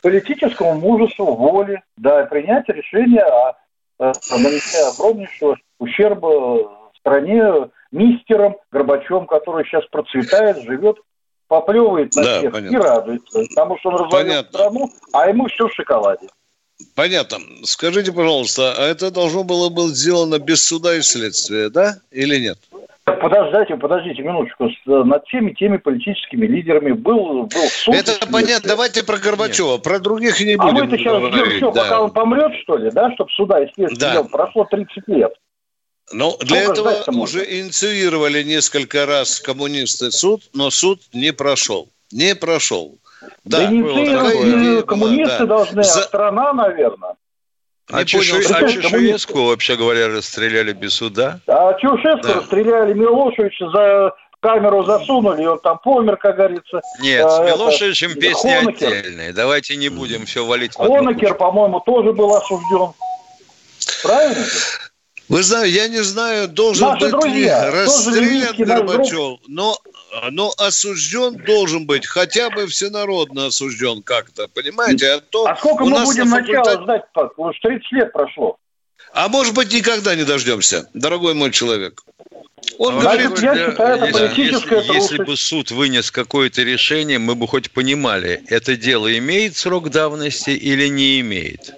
[0.00, 3.58] Политическому мужеству, воли, да, принять решение о,
[3.98, 10.96] о нанесении огромнейшего ущерба стране мистером Горбачевым, который сейчас процветает, живет,
[11.48, 12.76] поплевывает на да, всех понятно.
[12.76, 13.40] и радуется.
[13.48, 16.28] Потому что он развалил страну, а ему все в шоколаде.
[16.94, 17.38] Понятно.
[17.64, 22.58] Скажите, пожалуйста, а это должно было быть сделано без суда и следствия, да, или нет?
[23.12, 24.68] Подождите, подождите минуточку.
[24.86, 27.94] Над всеми теми политическими лидерами был, был суд.
[27.94, 28.68] Это понятно.
[28.68, 29.74] Давайте про Горбачева.
[29.74, 29.82] Нет.
[29.82, 30.76] Про других не будем.
[30.76, 31.82] А мы-то сейчас ждем, что, да.
[31.82, 34.24] пока он помрет, что ли, да, чтобы суда и следствия да.
[34.24, 35.32] прошло 30 лет.
[36.12, 41.88] Ну, для Сколько этого уже инициировали несколько раз коммунисты суд, но суд не прошел.
[42.10, 42.98] Не прошел.
[43.44, 45.46] Да, да инициировать коммунисты да.
[45.46, 46.00] должны, а За...
[46.00, 47.14] а страна, наверное.
[47.90, 48.36] А, Чешу...
[48.36, 51.40] а Чешуеску, вообще говоря, расстреляли без суда?
[51.46, 52.34] А Чешуеску да.
[52.34, 56.80] расстреляли, Милошевича за камеру засунули, и он там помер, как говорится.
[57.00, 58.20] Нет, а, с Милошевичем это...
[58.20, 58.88] песни Хонекер.
[58.88, 59.32] отдельные.
[59.32, 62.92] Давайте не будем все валить Хонекер, по-моему, тоже был осужден.
[64.02, 64.44] Правильно?
[65.28, 69.76] Вы знаете, я не знаю, должен Наши быть друзья, ли расстрелян Горбачев, но,
[70.30, 75.12] но осужден должен быть, хотя бы всенародно осужден как-то, понимаете?
[75.12, 76.64] А, то а сколько мы будем на факультет...
[76.64, 77.02] начала ждать?
[77.36, 78.56] Уж 30 лет прошло.
[79.12, 82.02] А может быть, никогда не дождемся, дорогой мой человек.
[82.78, 87.34] Он ну, говорит, я считаю, это политическая если, если бы суд вынес какое-то решение, мы
[87.34, 91.74] бы хоть понимали, это дело имеет срок давности или не имеет.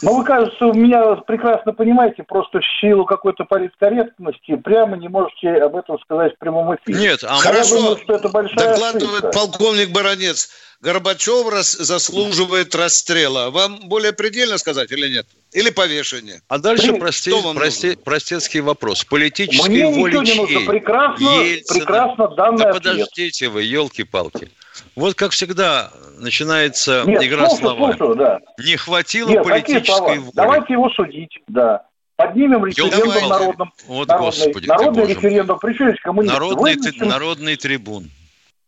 [0.00, 5.48] Ну, вы, кажется, у меня прекрасно понимаете, просто в силу какой-то политкорректности прямо не можете
[5.62, 6.98] об этом сказать в прямом эфире.
[6.98, 7.76] Нет, а хорошо.
[7.76, 9.38] Думаю, что это большая Докладывает ошибка.
[9.38, 10.50] полковник Баранец.
[10.80, 13.50] Горбачев рас, заслуживает расстрела.
[13.50, 15.26] Вам более предельно сказать или нет?
[15.52, 16.40] Или повешение?
[16.48, 19.04] А дальше прости, прости, простецкий вопрос.
[19.04, 20.60] Политической Мне воли не нужно.
[20.68, 21.78] Прекрасно, Ельцина.
[21.78, 22.82] прекрасно данный Да ответ.
[22.82, 24.50] подождите вы, елки-палки.
[24.94, 27.96] Вот как всегда начинается Нет, игра слушаю, словами.
[27.96, 28.40] Слушаю, да.
[28.58, 30.30] Не хватило Нет, политической воли.
[30.34, 31.82] Давайте его судить, да.
[32.16, 33.72] Поднимем референдум народным.
[33.86, 35.58] Вот, народный, господи народный референдум.
[35.60, 36.34] Причем коммунисты.
[36.34, 38.10] Народный, народный трибун.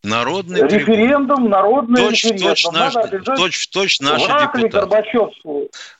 [0.02, 2.54] Народный референдум, народный точь, референдум.
[2.54, 2.94] Точь, наш,
[3.38, 4.68] точь, точь наши депутаты.
[4.68, 5.30] Горбачев,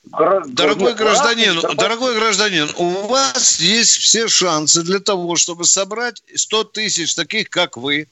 [0.05, 0.41] гра...
[0.45, 1.77] Дорогой Нет, гражданин, Горбачев.
[1.77, 7.77] дорогой гражданин, у вас есть все шансы для того, чтобы собрать 100 тысяч таких, как
[7.77, 8.07] вы,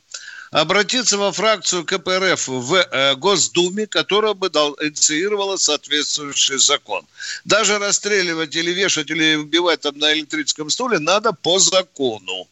[0.54, 7.06] обратиться во фракцию КПРФ в э, Госдуме, которая бы инициировала соответствующий закон.
[7.44, 12.48] Даже расстреливать или вешать, или убивать там на электрическом стуле надо по закону.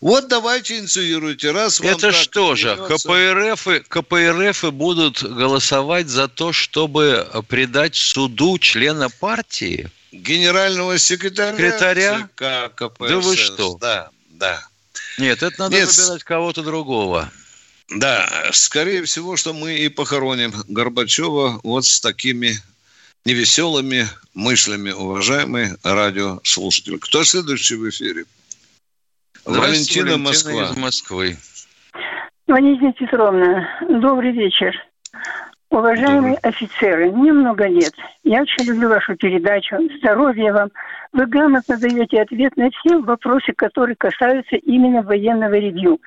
[0.00, 1.50] Вот давайте инициируйте.
[1.50, 9.90] Раз Это что же, КПРФ, КПРФ будут голосовать за то, чтобы предать суду члена партии?
[10.10, 12.28] Генерального секретаря, секретаря?
[12.34, 13.08] ЦК КПСС.
[13.08, 13.76] Да вы что?
[13.78, 14.62] Да, да.
[15.18, 15.94] Нет, это надо Нет.
[15.94, 17.30] выбирать кого-то другого.
[17.96, 22.52] Да, скорее всего, что мы и похороним Горбачева вот с такими
[23.24, 26.98] невеселыми мыслями, уважаемый радиослушатель.
[26.98, 28.24] Кто следующий в эфире?
[29.44, 30.64] Валентина, Валентина Москва.
[30.64, 31.36] из Москвы.
[32.46, 34.74] Валентина Петровна, добрый вечер.
[35.70, 36.50] Уважаемые добрый.
[36.50, 37.94] офицеры, мне много лет.
[38.24, 39.76] Я очень люблю вашу передачу.
[39.98, 40.70] Здоровья вам.
[41.12, 45.98] Вы грамотно даете ответ на все вопросы, которые касаются именно военного ревью.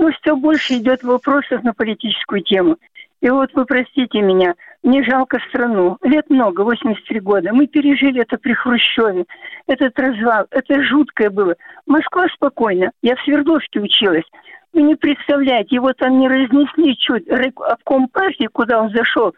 [0.00, 2.78] Но все больше идет вопросов на политическую тему.
[3.20, 5.98] И вот вы простите меня, мне жалко страну.
[6.02, 7.52] Лет много, 83 года.
[7.52, 9.26] Мы пережили это при Хрущеве.
[9.66, 11.54] Этот развал, это жуткое было.
[11.86, 12.92] Москва спокойно.
[13.02, 14.24] Я в Свердловске училась.
[14.72, 17.28] Вы не представляете, его там не разнесли чуть.
[17.28, 19.34] Обком партии, куда он зашел,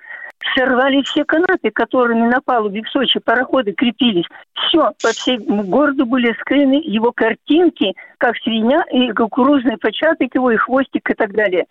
[0.55, 4.26] сорвали все канаты, которыми на палубе в Сочи пароходы крепились.
[4.55, 10.57] Все, по всему городу были скрыны его картинки, как свинья и кукурузный початок его, и
[10.57, 11.66] хвостик и так далее.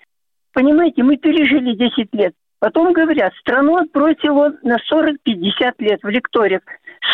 [0.54, 2.34] Понимаете, мы пережили 10 лет.
[2.60, 6.62] Потом говорят, страну отбросило на 40-50 лет в лекториях.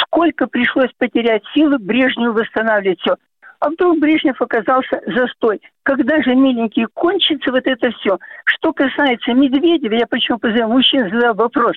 [0.01, 3.15] Сколько пришлось потерять силы Брежневу восстанавливать все.
[3.59, 5.61] А вдруг Брежнев оказался застой.
[5.83, 8.19] Когда же, миленький, кончится вот это все?
[8.45, 11.75] Что касается Медведева, я почему позываю мужчин задал вопрос.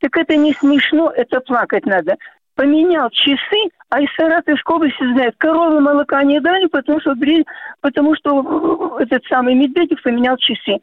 [0.00, 2.16] Так это не смешно, это плакать надо.
[2.54, 7.14] Поменял часы, а из Саратовской области знает, коровы молока не дали, потому что,
[7.80, 10.78] потому что этот самый Медведев поменял часы.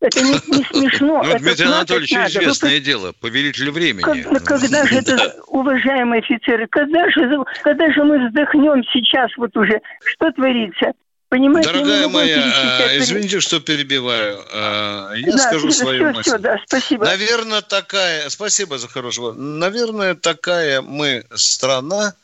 [0.00, 1.22] Это не, не смешно.
[1.24, 2.28] Ну, Дмитрий Анатольевич, надо.
[2.28, 2.80] известное Вы...
[2.80, 4.02] дело, повелитель времени.
[4.02, 9.80] Когда, когда же это, уважаемые офицеры, когда же, когда же мы вздохнем сейчас вот уже,
[10.04, 10.92] что творится?
[11.28, 14.38] Понимаете, Дорогая моя, а, извините, что перебиваю.
[14.50, 16.30] А, я да, скажу свою все, мысль.
[16.30, 17.04] Все, да, спасибо.
[17.04, 18.30] Наверное, такая...
[18.30, 19.32] Спасибо за хорошего.
[19.32, 22.14] Наверное, такая мы страна,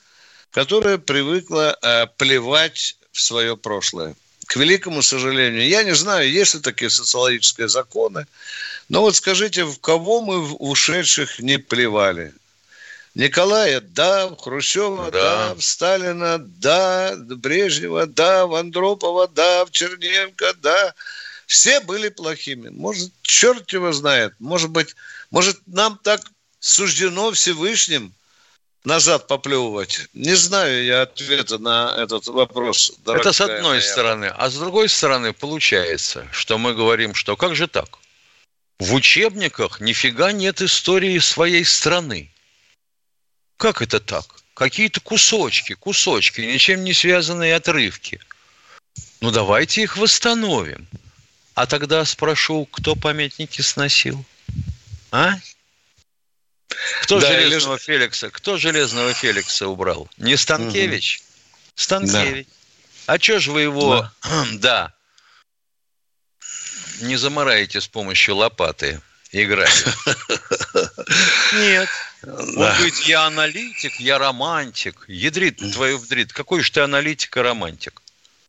[0.52, 4.14] которая привыкла а, плевать в свое прошлое
[4.54, 5.66] к великому сожалению.
[5.66, 8.28] Я не знаю, есть ли такие социологические законы,
[8.88, 12.32] но вот скажите, в кого мы в ушедших не плевали?
[13.16, 15.54] Николая, да, Хрущева, да.
[15.54, 20.94] да, Сталина, да, Брежнева, да, в Андропова, да, в Черненко, да.
[21.48, 22.68] Все были плохими.
[22.68, 24.34] Может, черт его знает.
[24.38, 24.94] Может быть,
[25.32, 26.20] может, нам так
[26.60, 28.12] суждено Всевышним–
[28.84, 30.08] назад поплевывать?
[30.12, 32.92] Не знаю я ответа на этот вопрос.
[33.06, 33.80] Это с одной моя.
[33.80, 34.26] стороны.
[34.26, 37.98] А с другой стороны, получается, что мы говорим, что как же так?
[38.78, 42.30] В учебниках нифига нет истории своей страны.
[43.56, 44.26] Как это так?
[44.54, 48.20] Какие-то кусочки, кусочки, ничем не связанные отрывки.
[49.20, 50.86] Ну, давайте их восстановим.
[51.54, 54.24] А тогда спрошу, кто памятники сносил?
[55.10, 55.34] А?
[57.02, 57.82] Кто да, железного или...
[57.82, 58.30] Феликса?
[58.30, 60.08] Кто железного Феликса убрал?
[60.16, 61.20] Не Станкевич?
[61.20, 61.72] Угу.
[61.76, 62.46] Станкевич.
[63.06, 63.14] Да.
[63.14, 64.46] А что же вы его, да.
[64.54, 64.94] да,
[67.00, 69.00] не замораете с помощью лопаты
[69.32, 69.84] играть?
[71.52, 71.88] Нет.
[72.22, 75.04] Он говорит, я аналитик, я романтик.
[75.08, 76.32] Ядрит твою вдрит.
[76.32, 78.00] Какой же ты аналитик и романтик?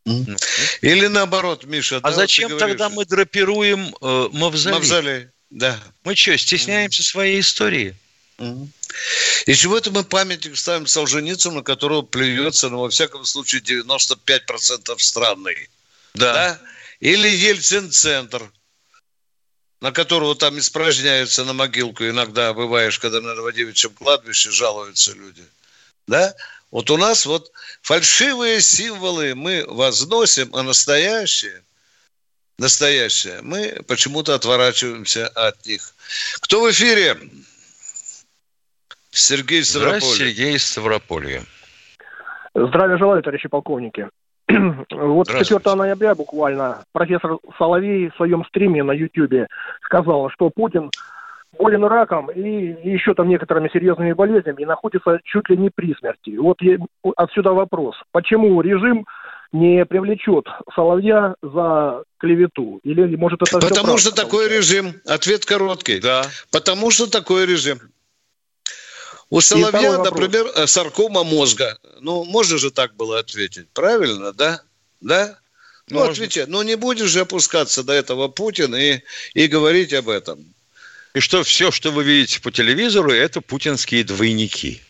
[0.06, 0.38] Ну,
[0.82, 2.00] Или наоборот, Миша.
[2.04, 4.78] А зачем тогда мы драпируем э, мавзолей?
[4.78, 5.80] Мавзолей, да.
[6.04, 7.96] Мы что, стесняемся своей истории?
[8.38, 15.70] И чего-то мы памятник ставим Солженицыну, на которого плюется, ну, во всяком случае, 95% страны.
[16.14, 16.34] Да.
[16.34, 16.62] да?
[17.00, 18.52] Или Ельцин-центр,
[19.82, 22.06] на которого там испражняются на могилку.
[22.06, 25.44] Иногда бываешь, когда на Новодевичьем кладбище жалуются люди.
[26.08, 26.34] Да?
[26.72, 31.64] Вот у нас вот фальшивые символы мы возносим, а настоящие,
[32.58, 35.94] настоящие, мы почему-то отворачиваемся от них.
[36.42, 37.18] Кто в эфире?
[39.16, 40.02] Сергей Ставрополье.
[40.02, 41.42] Сергей Ставрополье.
[42.54, 44.10] Здравия желаю, товарищи полковники.
[44.92, 49.48] Вот 4 ноября буквально профессор Соловей в своем стриме на YouTube
[49.84, 50.92] сказал, что Путин
[51.58, 52.42] болен раком и
[52.90, 56.36] еще там некоторыми серьезными болезнями и находится чуть ли не при смерти.
[56.38, 56.60] Вот
[57.16, 57.96] отсюда вопрос.
[58.12, 59.06] Почему режим
[59.54, 62.82] не привлечет Соловья за клевету?
[62.84, 64.96] Или, может, это Потому что такой режим.
[65.08, 66.02] Ответ короткий.
[66.02, 66.24] Да.
[66.52, 67.80] Потому что такой режим.
[69.30, 71.78] У Соловья, например, э, саркома мозга.
[72.00, 73.68] Ну, можно же так было ответить.
[73.74, 74.62] Правильно, да?
[75.02, 75.40] Да?
[75.90, 76.14] Ну, Можно.
[76.14, 76.46] отвечай.
[76.48, 79.02] Ну, не будешь же опускаться до этого Путин и,
[79.34, 80.54] и говорить об этом.
[81.14, 84.82] И что все, что вы видите по телевизору, это путинские двойники.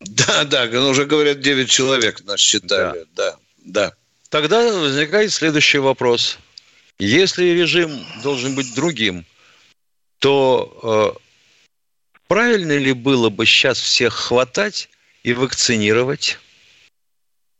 [0.00, 3.06] Да, да, ну, уже говорят, 9 человек нас считали.
[3.14, 3.36] Да, да.
[3.64, 3.92] да.
[4.28, 6.38] Тогда возникает следующий вопрос.
[6.98, 9.24] Если режим должен быть другим,
[10.18, 11.25] то э,
[12.28, 14.88] Правильно ли было бы сейчас всех хватать
[15.22, 16.38] и вакцинировать?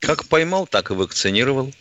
[0.00, 1.72] Как поймал, так и вакцинировал.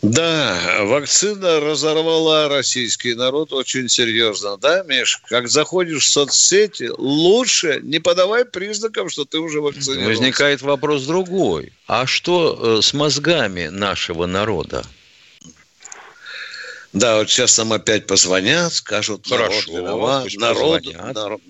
[0.00, 5.20] Да, вакцина разорвала российский народ очень серьезно, да, Миш?
[5.26, 10.06] Как заходишь в соцсети, лучше не подавай признаков, что ты уже вакцинирован.
[10.06, 11.72] Возникает вопрос другой.
[11.88, 14.84] А что э, с мозгами нашего народа?
[16.92, 20.82] Да, вот сейчас нам опять позвонят, скажут, Хорошо, народ виноват, народ,
[21.14, 21.40] народ,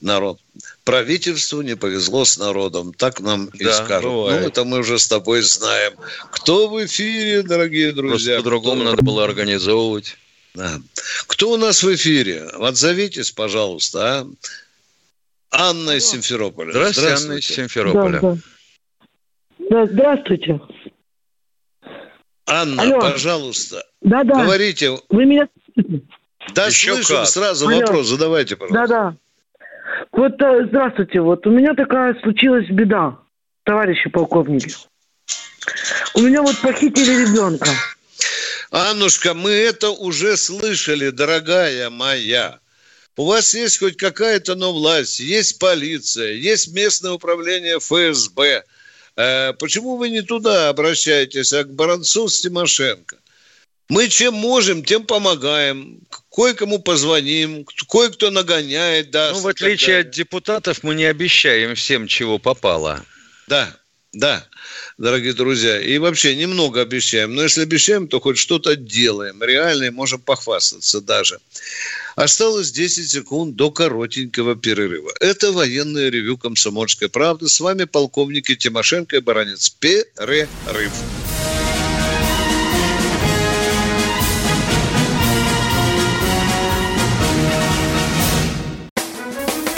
[0.00, 0.40] народ.
[0.84, 4.04] Правительству не повезло с народом, так нам да, и скажут.
[4.04, 4.40] Ну, бывает.
[4.40, 5.92] Ну, это мы уже с тобой знаем.
[6.30, 8.34] Кто в эфире, дорогие друзья?
[8.34, 10.16] Просто по-другому надо было организовывать.
[10.54, 10.80] Да.
[11.26, 12.44] Кто у нас в эфире?
[12.58, 14.26] Отзовитесь, пожалуйста, а?
[15.50, 16.70] Анна из Симферополя.
[16.70, 17.32] Здравствуйте, Здравствуйте.
[17.32, 18.20] Анна из Симферополя.
[18.20, 18.38] Да, да.
[19.70, 20.60] да, здравствуйте.
[22.46, 23.00] Анна, Алло.
[23.00, 24.44] пожалуйста, да, да.
[24.44, 24.98] говорите.
[25.08, 25.48] Вы меня
[26.54, 27.26] Да, Еще слышим как.
[27.26, 27.80] сразу Алло.
[27.80, 28.86] вопрос, задавайте, пожалуйста.
[28.88, 29.16] Да, да.
[30.12, 33.18] Вот, э, здравствуйте, вот у меня такая случилась беда,
[33.64, 34.74] товарищи полковники.
[36.14, 37.68] У меня вот похитили ребенка.
[38.70, 42.58] Аннушка, мы это уже слышали, дорогая моя.
[43.16, 48.64] У вас есть хоть какая-то, но власть, есть полиция, есть местное управление ФСБ–
[49.18, 53.18] э, почему вы не туда обращаетесь, а к Баранцу с Тимошенко?
[53.88, 56.00] Мы чем можем, тем помогаем.
[56.30, 59.10] Кое-кому позвоним, кое-кто нагоняет.
[59.10, 63.04] Даст, ну, в отличие от депутатов, мы не обещаем всем, чего попало.
[63.48, 63.74] Да,
[64.12, 64.46] да,
[64.98, 65.80] дорогие друзья.
[65.80, 67.34] И вообще немного обещаем.
[67.34, 69.42] Но если обещаем, то хоть что-то делаем.
[69.42, 71.38] Реально и можем похвастаться даже.
[72.14, 75.12] Осталось 10 секунд до коротенького перерыва.
[75.20, 77.48] Это военное ревю «Комсомольской правды».
[77.48, 79.70] С вами полковники Тимошенко и Баранец.
[79.70, 80.48] Перерыв.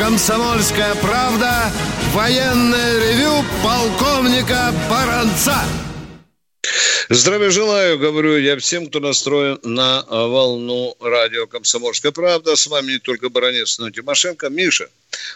[0.00, 1.70] «Комсомольская правда»
[2.14, 5.62] военное ревю полковника Баранца.
[7.10, 12.56] Здравия желаю, говорю я всем, кто настроен на волну радио «Комсомольская правда».
[12.56, 14.48] С вами не только Баранец, но и Тимошенко.
[14.48, 14.88] Миша,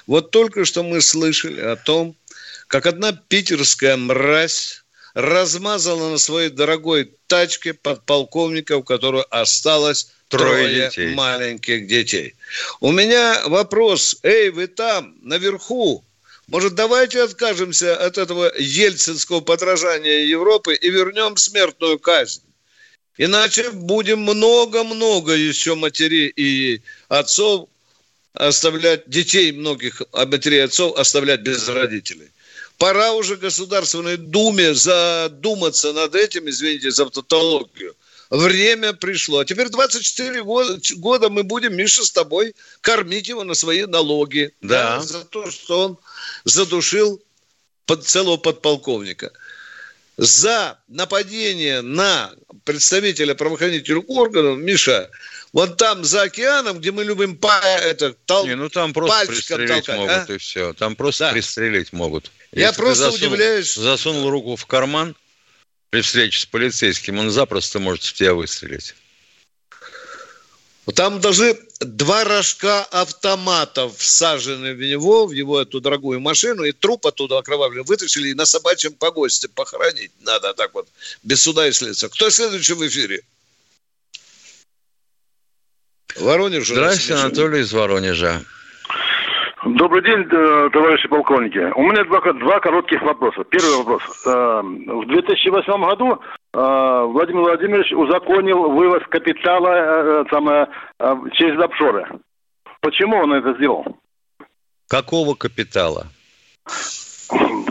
[0.06, 2.16] вот только что мы слышали о том,
[2.66, 10.86] как одна питерская мразь размазала на своей дорогой тачке подполковника, у которого осталось трое, трое
[10.86, 11.14] детей.
[11.14, 12.33] маленьких детей.
[12.80, 14.18] У меня вопрос.
[14.22, 16.04] Эй, вы там, наверху,
[16.46, 22.42] может, давайте откажемся от этого ельцинского подражания Европы и вернем смертную казнь?
[23.16, 27.68] Иначе будем много-много еще матерей и отцов
[28.34, 32.28] оставлять, детей многих а матерей и отцов оставлять без родителей.
[32.76, 37.94] Пора уже Государственной Думе задуматься над этим, извините за тавтологию.
[38.30, 39.40] Время пришло.
[39.40, 44.52] А теперь 24 года, года мы будем, Миша, с тобой кормить его на свои налоги.
[44.60, 44.96] Да.
[44.96, 45.98] да за то, что он
[46.44, 47.22] задушил
[47.86, 49.32] под целого подполковника.
[50.16, 52.32] За нападение на
[52.64, 55.10] представителя правоохранительных органов, Миша,
[55.52, 58.46] вот там за океаном, где мы любим па это, тол...
[58.46, 60.32] Не, ну там просто пристрелить толкать, могут а?
[60.32, 60.72] и все.
[60.72, 61.32] Там просто да.
[61.32, 62.30] пристрелить могут.
[62.52, 63.74] Я Если просто засунул, удивляюсь.
[63.74, 65.16] Засунул руку в карман
[65.94, 68.96] при встрече с полицейским, он запросто может в тебя выстрелить.
[70.92, 77.06] Там даже два рожка автоматов всажены в него, в его эту дорогую машину, и труп
[77.06, 80.88] оттуда окровавленный вытащили и на собачьем погосте похоронить надо так вот,
[81.22, 82.08] без суда и следствия.
[82.08, 83.22] Кто следующий в эфире?
[86.16, 86.66] Воронеж.
[86.66, 88.44] Здравствуйте, Анатолий из Воронежа.
[89.64, 91.58] Добрый день, э, товарищи полковники.
[91.74, 93.44] У меня два, два коротких вопроса.
[93.44, 94.02] Первый вопрос.
[94.26, 96.20] Э, в 2008 году
[96.52, 100.68] э, Владимир Владимирович узаконил вывоз капитала самое,
[101.32, 102.06] через офшоры.
[102.80, 103.86] Почему он это сделал?
[104.86, 106.08] Какого капитала?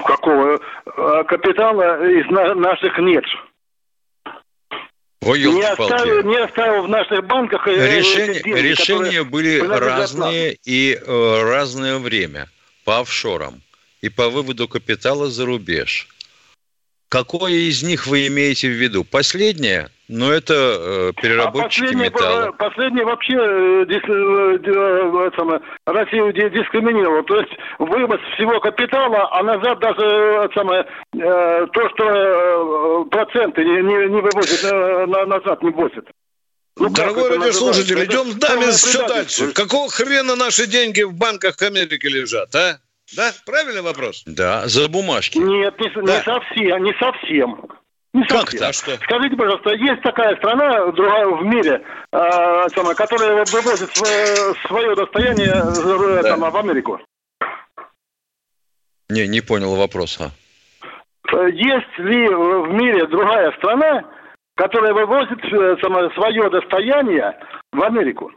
[0.03, 0.59] Какого?
[1.25, 3.25] Капитала из наших нет.
[5.25, 10.99] Ой, не, оставил, не оставил в наших банках э, Решения, деньги, решения были разные и
[10.99, 12.49] э, разное время
[12.83, 13.61] по офшорам
[14.01, 16.09] и по выводу капитала за рубеж.
[17.07, 19.03] Какое из них вы имеете в виду?
[19.03, 19.89] Последнее?
[20.09, 22.51] Но это э, переработчики а последний, металла.
[22.51, 27.23] Последний вообще э, дис, э, э, самое, Россию дискриминировал.
[27.23, 33.63] То есть вывоз всего капитала, а назад даже э, самое, э, то, что э, проценты
[33.63, 36.05] не, не, не вывозят, э, назад не возят.
[36.75, 39.53] Ну, Дорогой радиослушатель, идем с нами все дальше.
[39.53, 42.79] Какого хрена наши деньги в банках Америки лежат, а?
[43.15, 43.31] Да?
[43.45, 44.23] Правильный вопрос?
[44.25, 45.37] Да, за бумажки.
[45.37, 46.17] Нет, не, да.
[46.17, 47.69] не совсем, не совсем.
[48.13, 48.95] Не как совсем.
[48.95, 49.03] Что?
[49.03, 55.49] Скажите, пожалуйста, есть такая страна другая в мире, э, самая, которая вывозит свое, свое достояние
[55.49, 56.29] э, да.
[56.29, 56.99] там, в Америку?
[59.09, 60.31] Не, не понял вопроса.
[61.31, 64.03] Есть ли в мире другая страна,
[64.55, 67.35] которая вывозит э, самое, свое достояние
[67.71, 68.31] в Америку?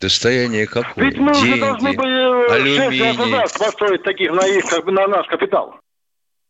[0.00, 1.04] Достояние какое?
[1.04, 2.98] Ведь мы Деньги, уже должны были алюминий.
[2.98, 5.78] шесть государств построить таких на, их, как бы, на наш капитал.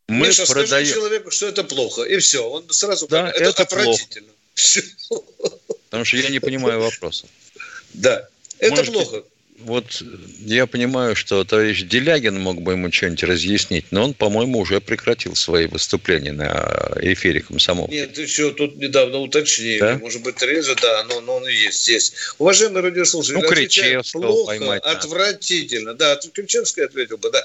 [0.08, 0.86] Мы Миша, продаем...
[0.86, 2.48] скажи человеку, что это плохо, и все.
[2.48, 3.40] Он сразу Да, поймет.
[3.40, 4.32] это отвратительно.
[5.90, 7.26] Потому что я не понимаю вопроса.
[7.92, 8.26] Да,
[8.58, 9.22] это Может плохо.
[9.60, 10.02] Вот
[10.40, 15.34] я понимаю, что товарищ Делягин мог бы ему что-нибудь разъяснить, но он, по-моему, уже прекратил
[15.34, 17.88] свои выступления на эфире комсомол.
[17.88, 19.80] Нет, еще тут недавно уточнили.
[19.80, 19.98] Да?
[19.98, 22.14] Может быть, Тереза, да, но, но он есть, есть.
[22.38, 24.98] Уважаемые радиослушатели, Ну, отвечаю, Кричевского плохо, поймать надо.
[24.98, 25.94] отвратительно.
[25.94, 27.44] Да, тут Кричевский ответил бы, да.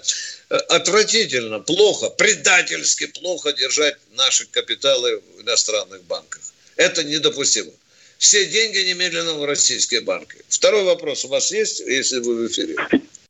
[0.51, 6.41] Э, Отвратительно, плохо, предательски плохо держать наши капиталы в иностранных банках.
[6.75, 7.71] Это недопустимо.
[8.23, 10.37] Все деньги немедленно в российские банки.
[10.47, 12.75] Второй вопрос у вас есть, если вы в эфире?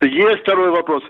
[0.01, 1.01] Есть второй вопрос.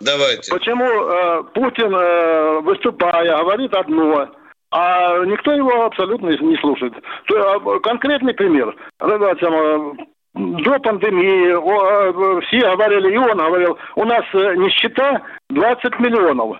[0.00, 0.50] Давайте.
[0.50, 4.28] Почему э, Путин, э, выступая, говорит одно,
[4.72, 6.92] а никто его абсолютно не слушает?
[7.26, 8.74] То, э, конкретный пример.
[8.98, 9.92] Э, э,
[10.34, 16.58] До пандемии э, все говорили, и он говорил, у нас нищета 20 миллионов.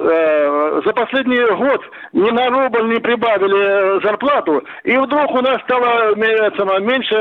[0.00, 1.80] Э, За последний год
[2.12, 6.14] ни на рубль не прибавили э, зарплату, и вдруг у нас стало э,
[6.80, 7.16] меньше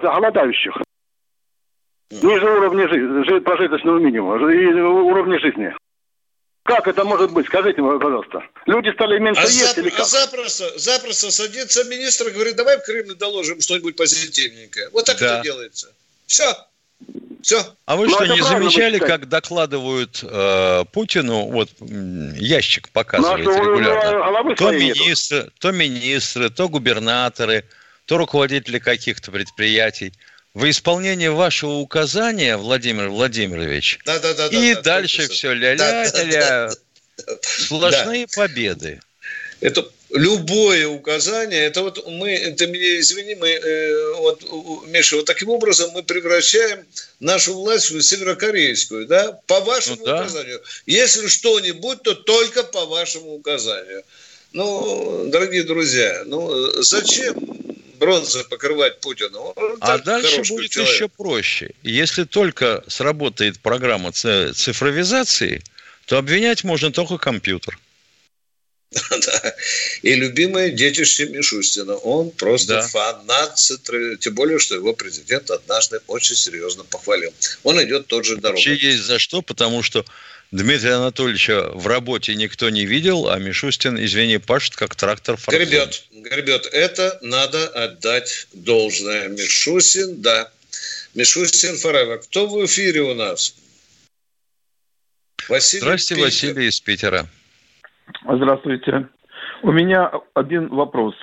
[0.00, 0.74] голодающих.
[2.10, 5.74] Ниже уровня жизни, прожиточного минимума и уровня жизни.
[6.64, 7.46] Как это может быть?
[7.46, 8.42] Скажите, пожалуйста.
[8.66, 10.06] Люди стали меньше А, есть зап- или а как?
[10.06, 14.90] запросто, запросто садится министр и говорит, давай в Кремль доложим что-нибудь позитивненькое.
[14.92, 15.34] Вот так Да.
[15.34, 15.94] это делается.
[16.26, 16.44] Все.
[17.42, 17.64] Все.
[17.84, 24.54] А вы Ну, что, не замечали, как докладывают э, Путину, вот ящик показывает него регулярно,
[24.56, 25.00] то нету?
[25.04, 27.64] министры, то министры, то губернаторы,
[28.06, 30.12] то руководители каких-то предприятий.
[30.54, 35.48] Во исполнение вашего указания, Владимир Владимирович, Да, да, да, и да, да, дальше только все
[35.48, 35.52] что.
[35.54, 37.36] ля-ля, Да, да, да.
[37.42, 39.00] Сплошные победы.
[39.60, 39.86] Это
[40.16, 44.42] любое указание, это вот мы, ты меня извини, мы, э, вот,
[44.88, 46.84] Миша, вот таким образом мы превращаем
[47.20, 50.20] нашу власть в северокорейскую, да, по вашему Ну да.
[50.20, 50.60] указанию.
[50.86, 54.02] Если что-нибудь, то только по вашему указанию.
[54.52, 57.34] Ну, дорогие друзья, ну, зачем
[57.98, 59.38] бронзой покрывать Путина?
[59.38, 60.94] Он А дальше будет человек.
[60.94, 61.70] еще проще.
[61.82, 65.62] Если только сработает программа цифровизации,
[66.06, 67.78] то обвинять можно только компьютер.
[70.02, 71.94] И любимое детище Мишустина.
[71.96, 72.82] Он просто Да.
[72.82, 73.56] фанат
[74.20, 77.32] Тем более, что его президент однажды очень серьезно похвалил.
[77.62, 78.64] Он идет тот же дорогой.
[78.64, 80.04] Вообще есть за что, потому что
[80.52, 85.64] Дмитрия Анатольевича в работе никто не видел, а Мишустин, извини, пашет как трактор форзоне.
[85.64, 86.66] Гребет, гребет.
[86.72, 89.28] Это надо отдать должное.
[89.28, 90.50] Мишустин, да.
[91.14, 92.18] Мишустин Форева.
[92.18, 93.54] Кто в эфире у нас?
[95.48, 96.24] Василий Здрасте, Питер.
[96.26, 97.28] Василий из Питера.
[98.28, 99.08] Здравствуйте.
[99.62, 101.14] У меня один вопрос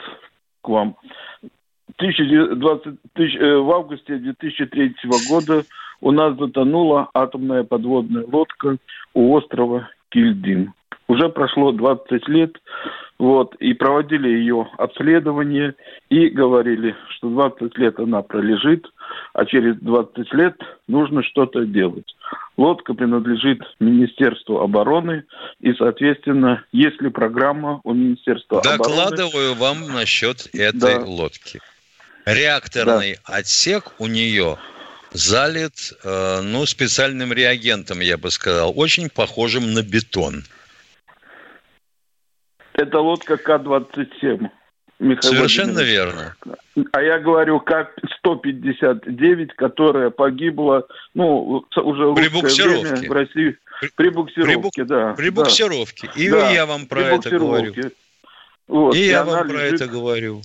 [0.62, 0.96] к вам.
[1.98, 5.66] 1920 тысяч- э, в августе 2003 года
[6.02, 8.78] у нас затонула атомная подводная лодка
[9.14, 10.74] у острова Кильдин.
[11.08, 12.56] Уже прошло 20 лет,
[13.24, 15.76] вот, и проводили ее обследование,
[16.10, 18.86] и говорили, что 20 лет она пролежит,
[19.32, 20.56] а через 20 лет
[20.90, 22.14] нужно что-то делать.
[22.58, 25.24] Лодка принадлежит Министерству обороны,
[25.62, 28.84] и, соответственно, есть ли программа у Министерства обороны...
[28.84, 31.06] Докладываю вам насчет этой Да.
[31.06, 31.62] лодки.
[32.26, 34.58] Реакторный отсек у нее
[35.14, 40.44] залит, э, ну, специальным реагентом, я бы сказал, очень похожим на бетон.
[42.74, 44.48] Это лодка К-27.
[45.00, 46.36] Михаил Совершенно верно.
[46.92, 52.88] А я говорю, как 159, которая погибла, ну, уже При буксировке.
[52.96, 53.58] время в России.
[53.96, 55.14] При буксировке, да.
[55.14, 55.42] При да.
[55.42, 56.10] буксировке.
[56.16, 57.66] И Да, я вам про при это говорю.
[57.68, 57.96] буксировке.
[58.68, 60.42] Вот, и я она вам про лежит- это говорю.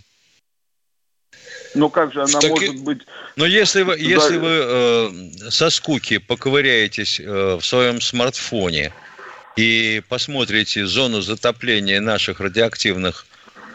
[1.75, 3.03] Ну как же она таки- может быть...
[3.37, 4.03] Но если вы, Да.
[4.03, 8.93] если вы э, со скуки поковыряетесь э, в своем смартфоне
[9.59, 13.27] и посмотрите зону затопления наших радиоактивных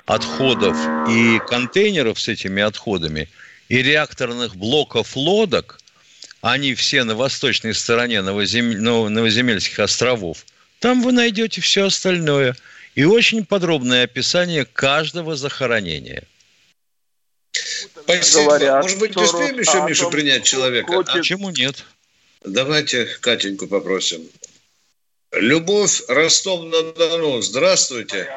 [0.06, 0.78] отходов
[1.10, 3.28] и контейнеров с этими отходами,
[3.68, 5.82] и реакторных блоков лодок,
[6.40, 10.46] они все на восточной стороне Новозем- Нов- Новоземельских островов,
[10.80, 12.56] там вы найдете все остальное.
[12.96, 16.24] И очень подробное описание каждого захоронения.
[17.52, 18.44] Спасибо.
[18.44, 20.94] Говорят, Может быть, успеем еще, Миша, принять человека?
[20.94, 20.96] а?
[20.98, 21.84] хочет- Почему нет?
[22.46, 24.22] Давайте Катеньку попросим.
[25.36, 27.42] Любовь Ростов-на-Дону.
[27.42, 28.28] Здравствуйте.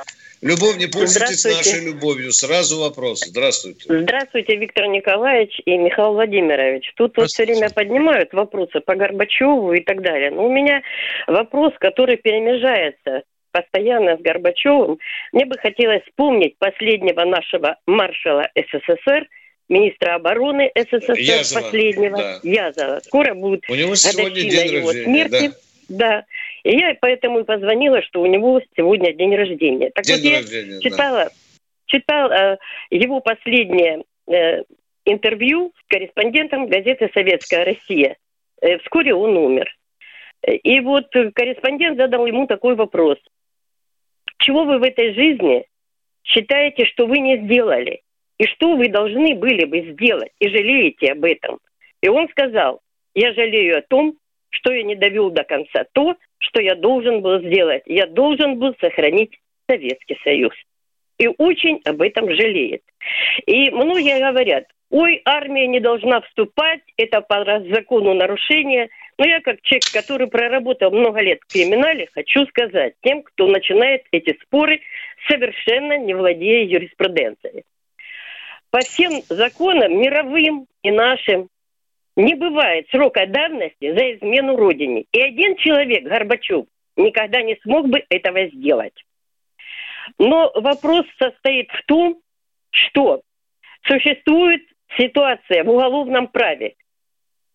[0.43, 2.31] Любовь, не пользуйтесь нашей любовью.
[2.33, 3.25] Сразу вопрос.
[3.27, 3.85] Здравствуйте.
[3.89, 6.93] Здравствуйте, Виктор Николаевич и Михаил Владимирович.
[6.97, 10.31] Тут вот все время поднимают вопросы по Горбачеву и так далее.
[10.31, 10.83] Но у меня
[11.27, 14.99] вопрос, который перемежается постоянно с Горбачевым.
[15.33, 19.27] Мне бы хотелось вспомнить последнего нашего маршала СССР
[19.69, 22.41] министра обороны СССР Язова, последнего, да.
[22.43, 23.01] Язова.
[23.05, 25.53] Скоро будет У него сегодня день его рождения, смерти.
[25.89, 26.09] Да.
[26.09, 26.25] да.
[26.67, 29.91] И я поэтому и позвонила, что у него сегодня день рождения.
[29.91, 31.31] Так день вот я рождения, читала, да.
[31.87, 32.57] читала э,
[32.91, 34.65] его последнее э,
[35.05, 38.17] интервью с корреспондентом газеты «Советская Россия».
[38.61, 39.73] Э, вскоре он умер.
[40.43, 41.07] И вот
[41.37, 43.19] корреспондент задал ему такой вопрос.
[44.39, 45.67] Чего вы в этой жизни
[46.25, 48.01] считаете, что вы не сделали?
[48.39, 50.33] И что вы должны были бы сделать?
[50.41, 51.61] И жалеете об этом?
[52.01, 52.81] И он сказал,
[53.15, 54.17] я жалею о том,
[54.51, 56.17] что я не довел до конца то,
[56.49, 57.83] что я должен был сделать.
[57.87, 59.39] Я должен был сохранить
[59.69, 60.53] Советский Союз.
[61.19, 62.83] И очень об этом жалеет.
[63.47, 68.89] И многие говорят, ой, армия не должна вступать, это по закону нарушения.
[69.19, 74.03] Но я как человек, который проработал много лет в криминале, хочу сказать тем, кто начинает
[74.13, 74.81] эти споры,
[75.29, 77.65] совершенно не владея юриспруденцией.
[78.71, 81.49] По всем законам, мировым и нашим,
[82.17, 85.05] не бывает срока давности за измену Родине.
[85.13, 88.95] И один человек, Горбачев, никогда не смог бы этого сделать.
[90.19, 92.21] Но вопрос состоит в том,
[92.71, 93.21] что
[93.87, 94.63] существует
[94.97, 96.75] ситуация в уголовном праве,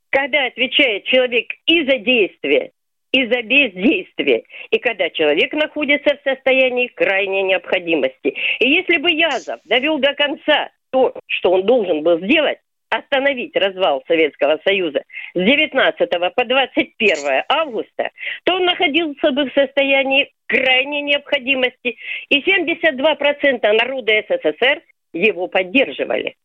[0.09, 2.71] когда отвечает человек и за действие,
[3.11, 8.35] и за бездействие, и когда человек находится в состоянии крайней необходимости.
[8.59, 12.59] И если бы Язов довел до конца то, что он должен был сделать,
[12.91, 18.11] остановить развал Советского Союза с 19 по 21 августа,
[18.43, 21.97] то он находился бы в состоянии крайней необходимости,
[22.29, 24.81] и 72% народа СССР
[25.13, 26.35] его поддерживали.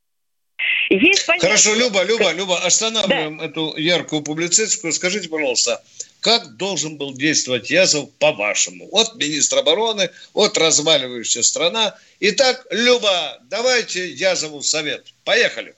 [0.88, 1.50] Есть понятие...
[1.50, 3.46] Хорошо, Люба, Люба, Люба, останавливаем да.
[3.46, 4.90] эту яркую публицистику.
[4.92, 5.82] Скажите, пожалуйста,
[6.20, 8.88] как должен был действовать Язов по-вашему?
[8.90, 11.96] Вот министр обороны, вот разваливающая страна.
[12.20, 15.12] Итак, Люба, давайте Язову совет.
[15.24, 15.74] Поехали.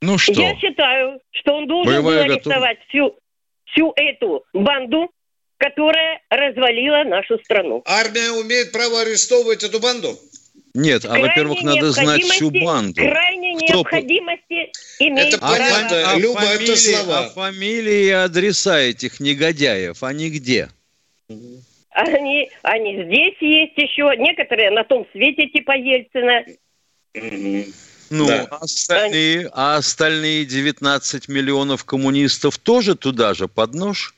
[0.00, 0.32] Ну что?
[0.32, 3.16] Я считаю, что он должен Боевая был арестовать всю,
[3.64, 5.10] всю эту банду,
[5.56, 7.82] которая развалила нашу страну.
[7.84, 10.16] Армия умеет право арестовывать эту банду?
[10.74, 13.00] Нет, а во-первых, надо знать всю банду.
[13.02, 13.78] Крайней Кто...
[13.78, 14.70] необходимости
[15.00, 15.56] иметь это право.
[15.56, 17.18] Понятно, а, Люба, фамилии, это слова.
[17.18, 20.68] А фамилии и адреса этих негодяев, они где?
[21.90, 26.44] Они, они здесь есть еще, некоторые на том свете типа Ельцина.
[28.10, 28.46] Ну, да.
[28.50, 34.14] а, остальные, а остальные 19 миллионов коммунистов тоже туда же, под нож?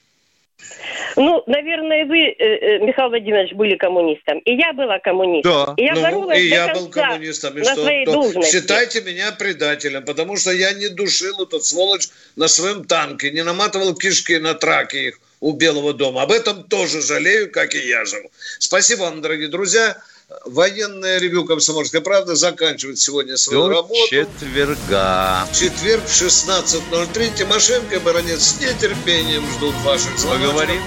[1.16, 4.38] Ну, наверное, вы, э, э, Михаил Владимирович, были коммунистом.
[4.40, 5.52] И я была коммунистом.
[5.52, 7.56] Да, и я, ну, и я был коммунистом.
[7.56, 8.52] И на что, своей должности.
[8.52, 13.94] Считайте меня предателем, потому что я не душил этот сволочь на своем танке, не наматывал
[13.94, 16.22] кишки на траке их у Белого дома.
[16.22, 18.30] Об этом тоже жалею, как и я жил.
[18.58, 19.96] Спасибо вам, дорогие друзья.
[20.44, 23.94] Военное ревю «Комсомольской правды» заканчивает сегодня свою До работу.
[24.08, 25.46] четверга.
[25.52, 27.36] Четверг в 16.03.
[27.36, 30.48] Тимошенко и Баранец с нетерпением ждут ваших звонков.
[30.48, 30.80] Поговорим.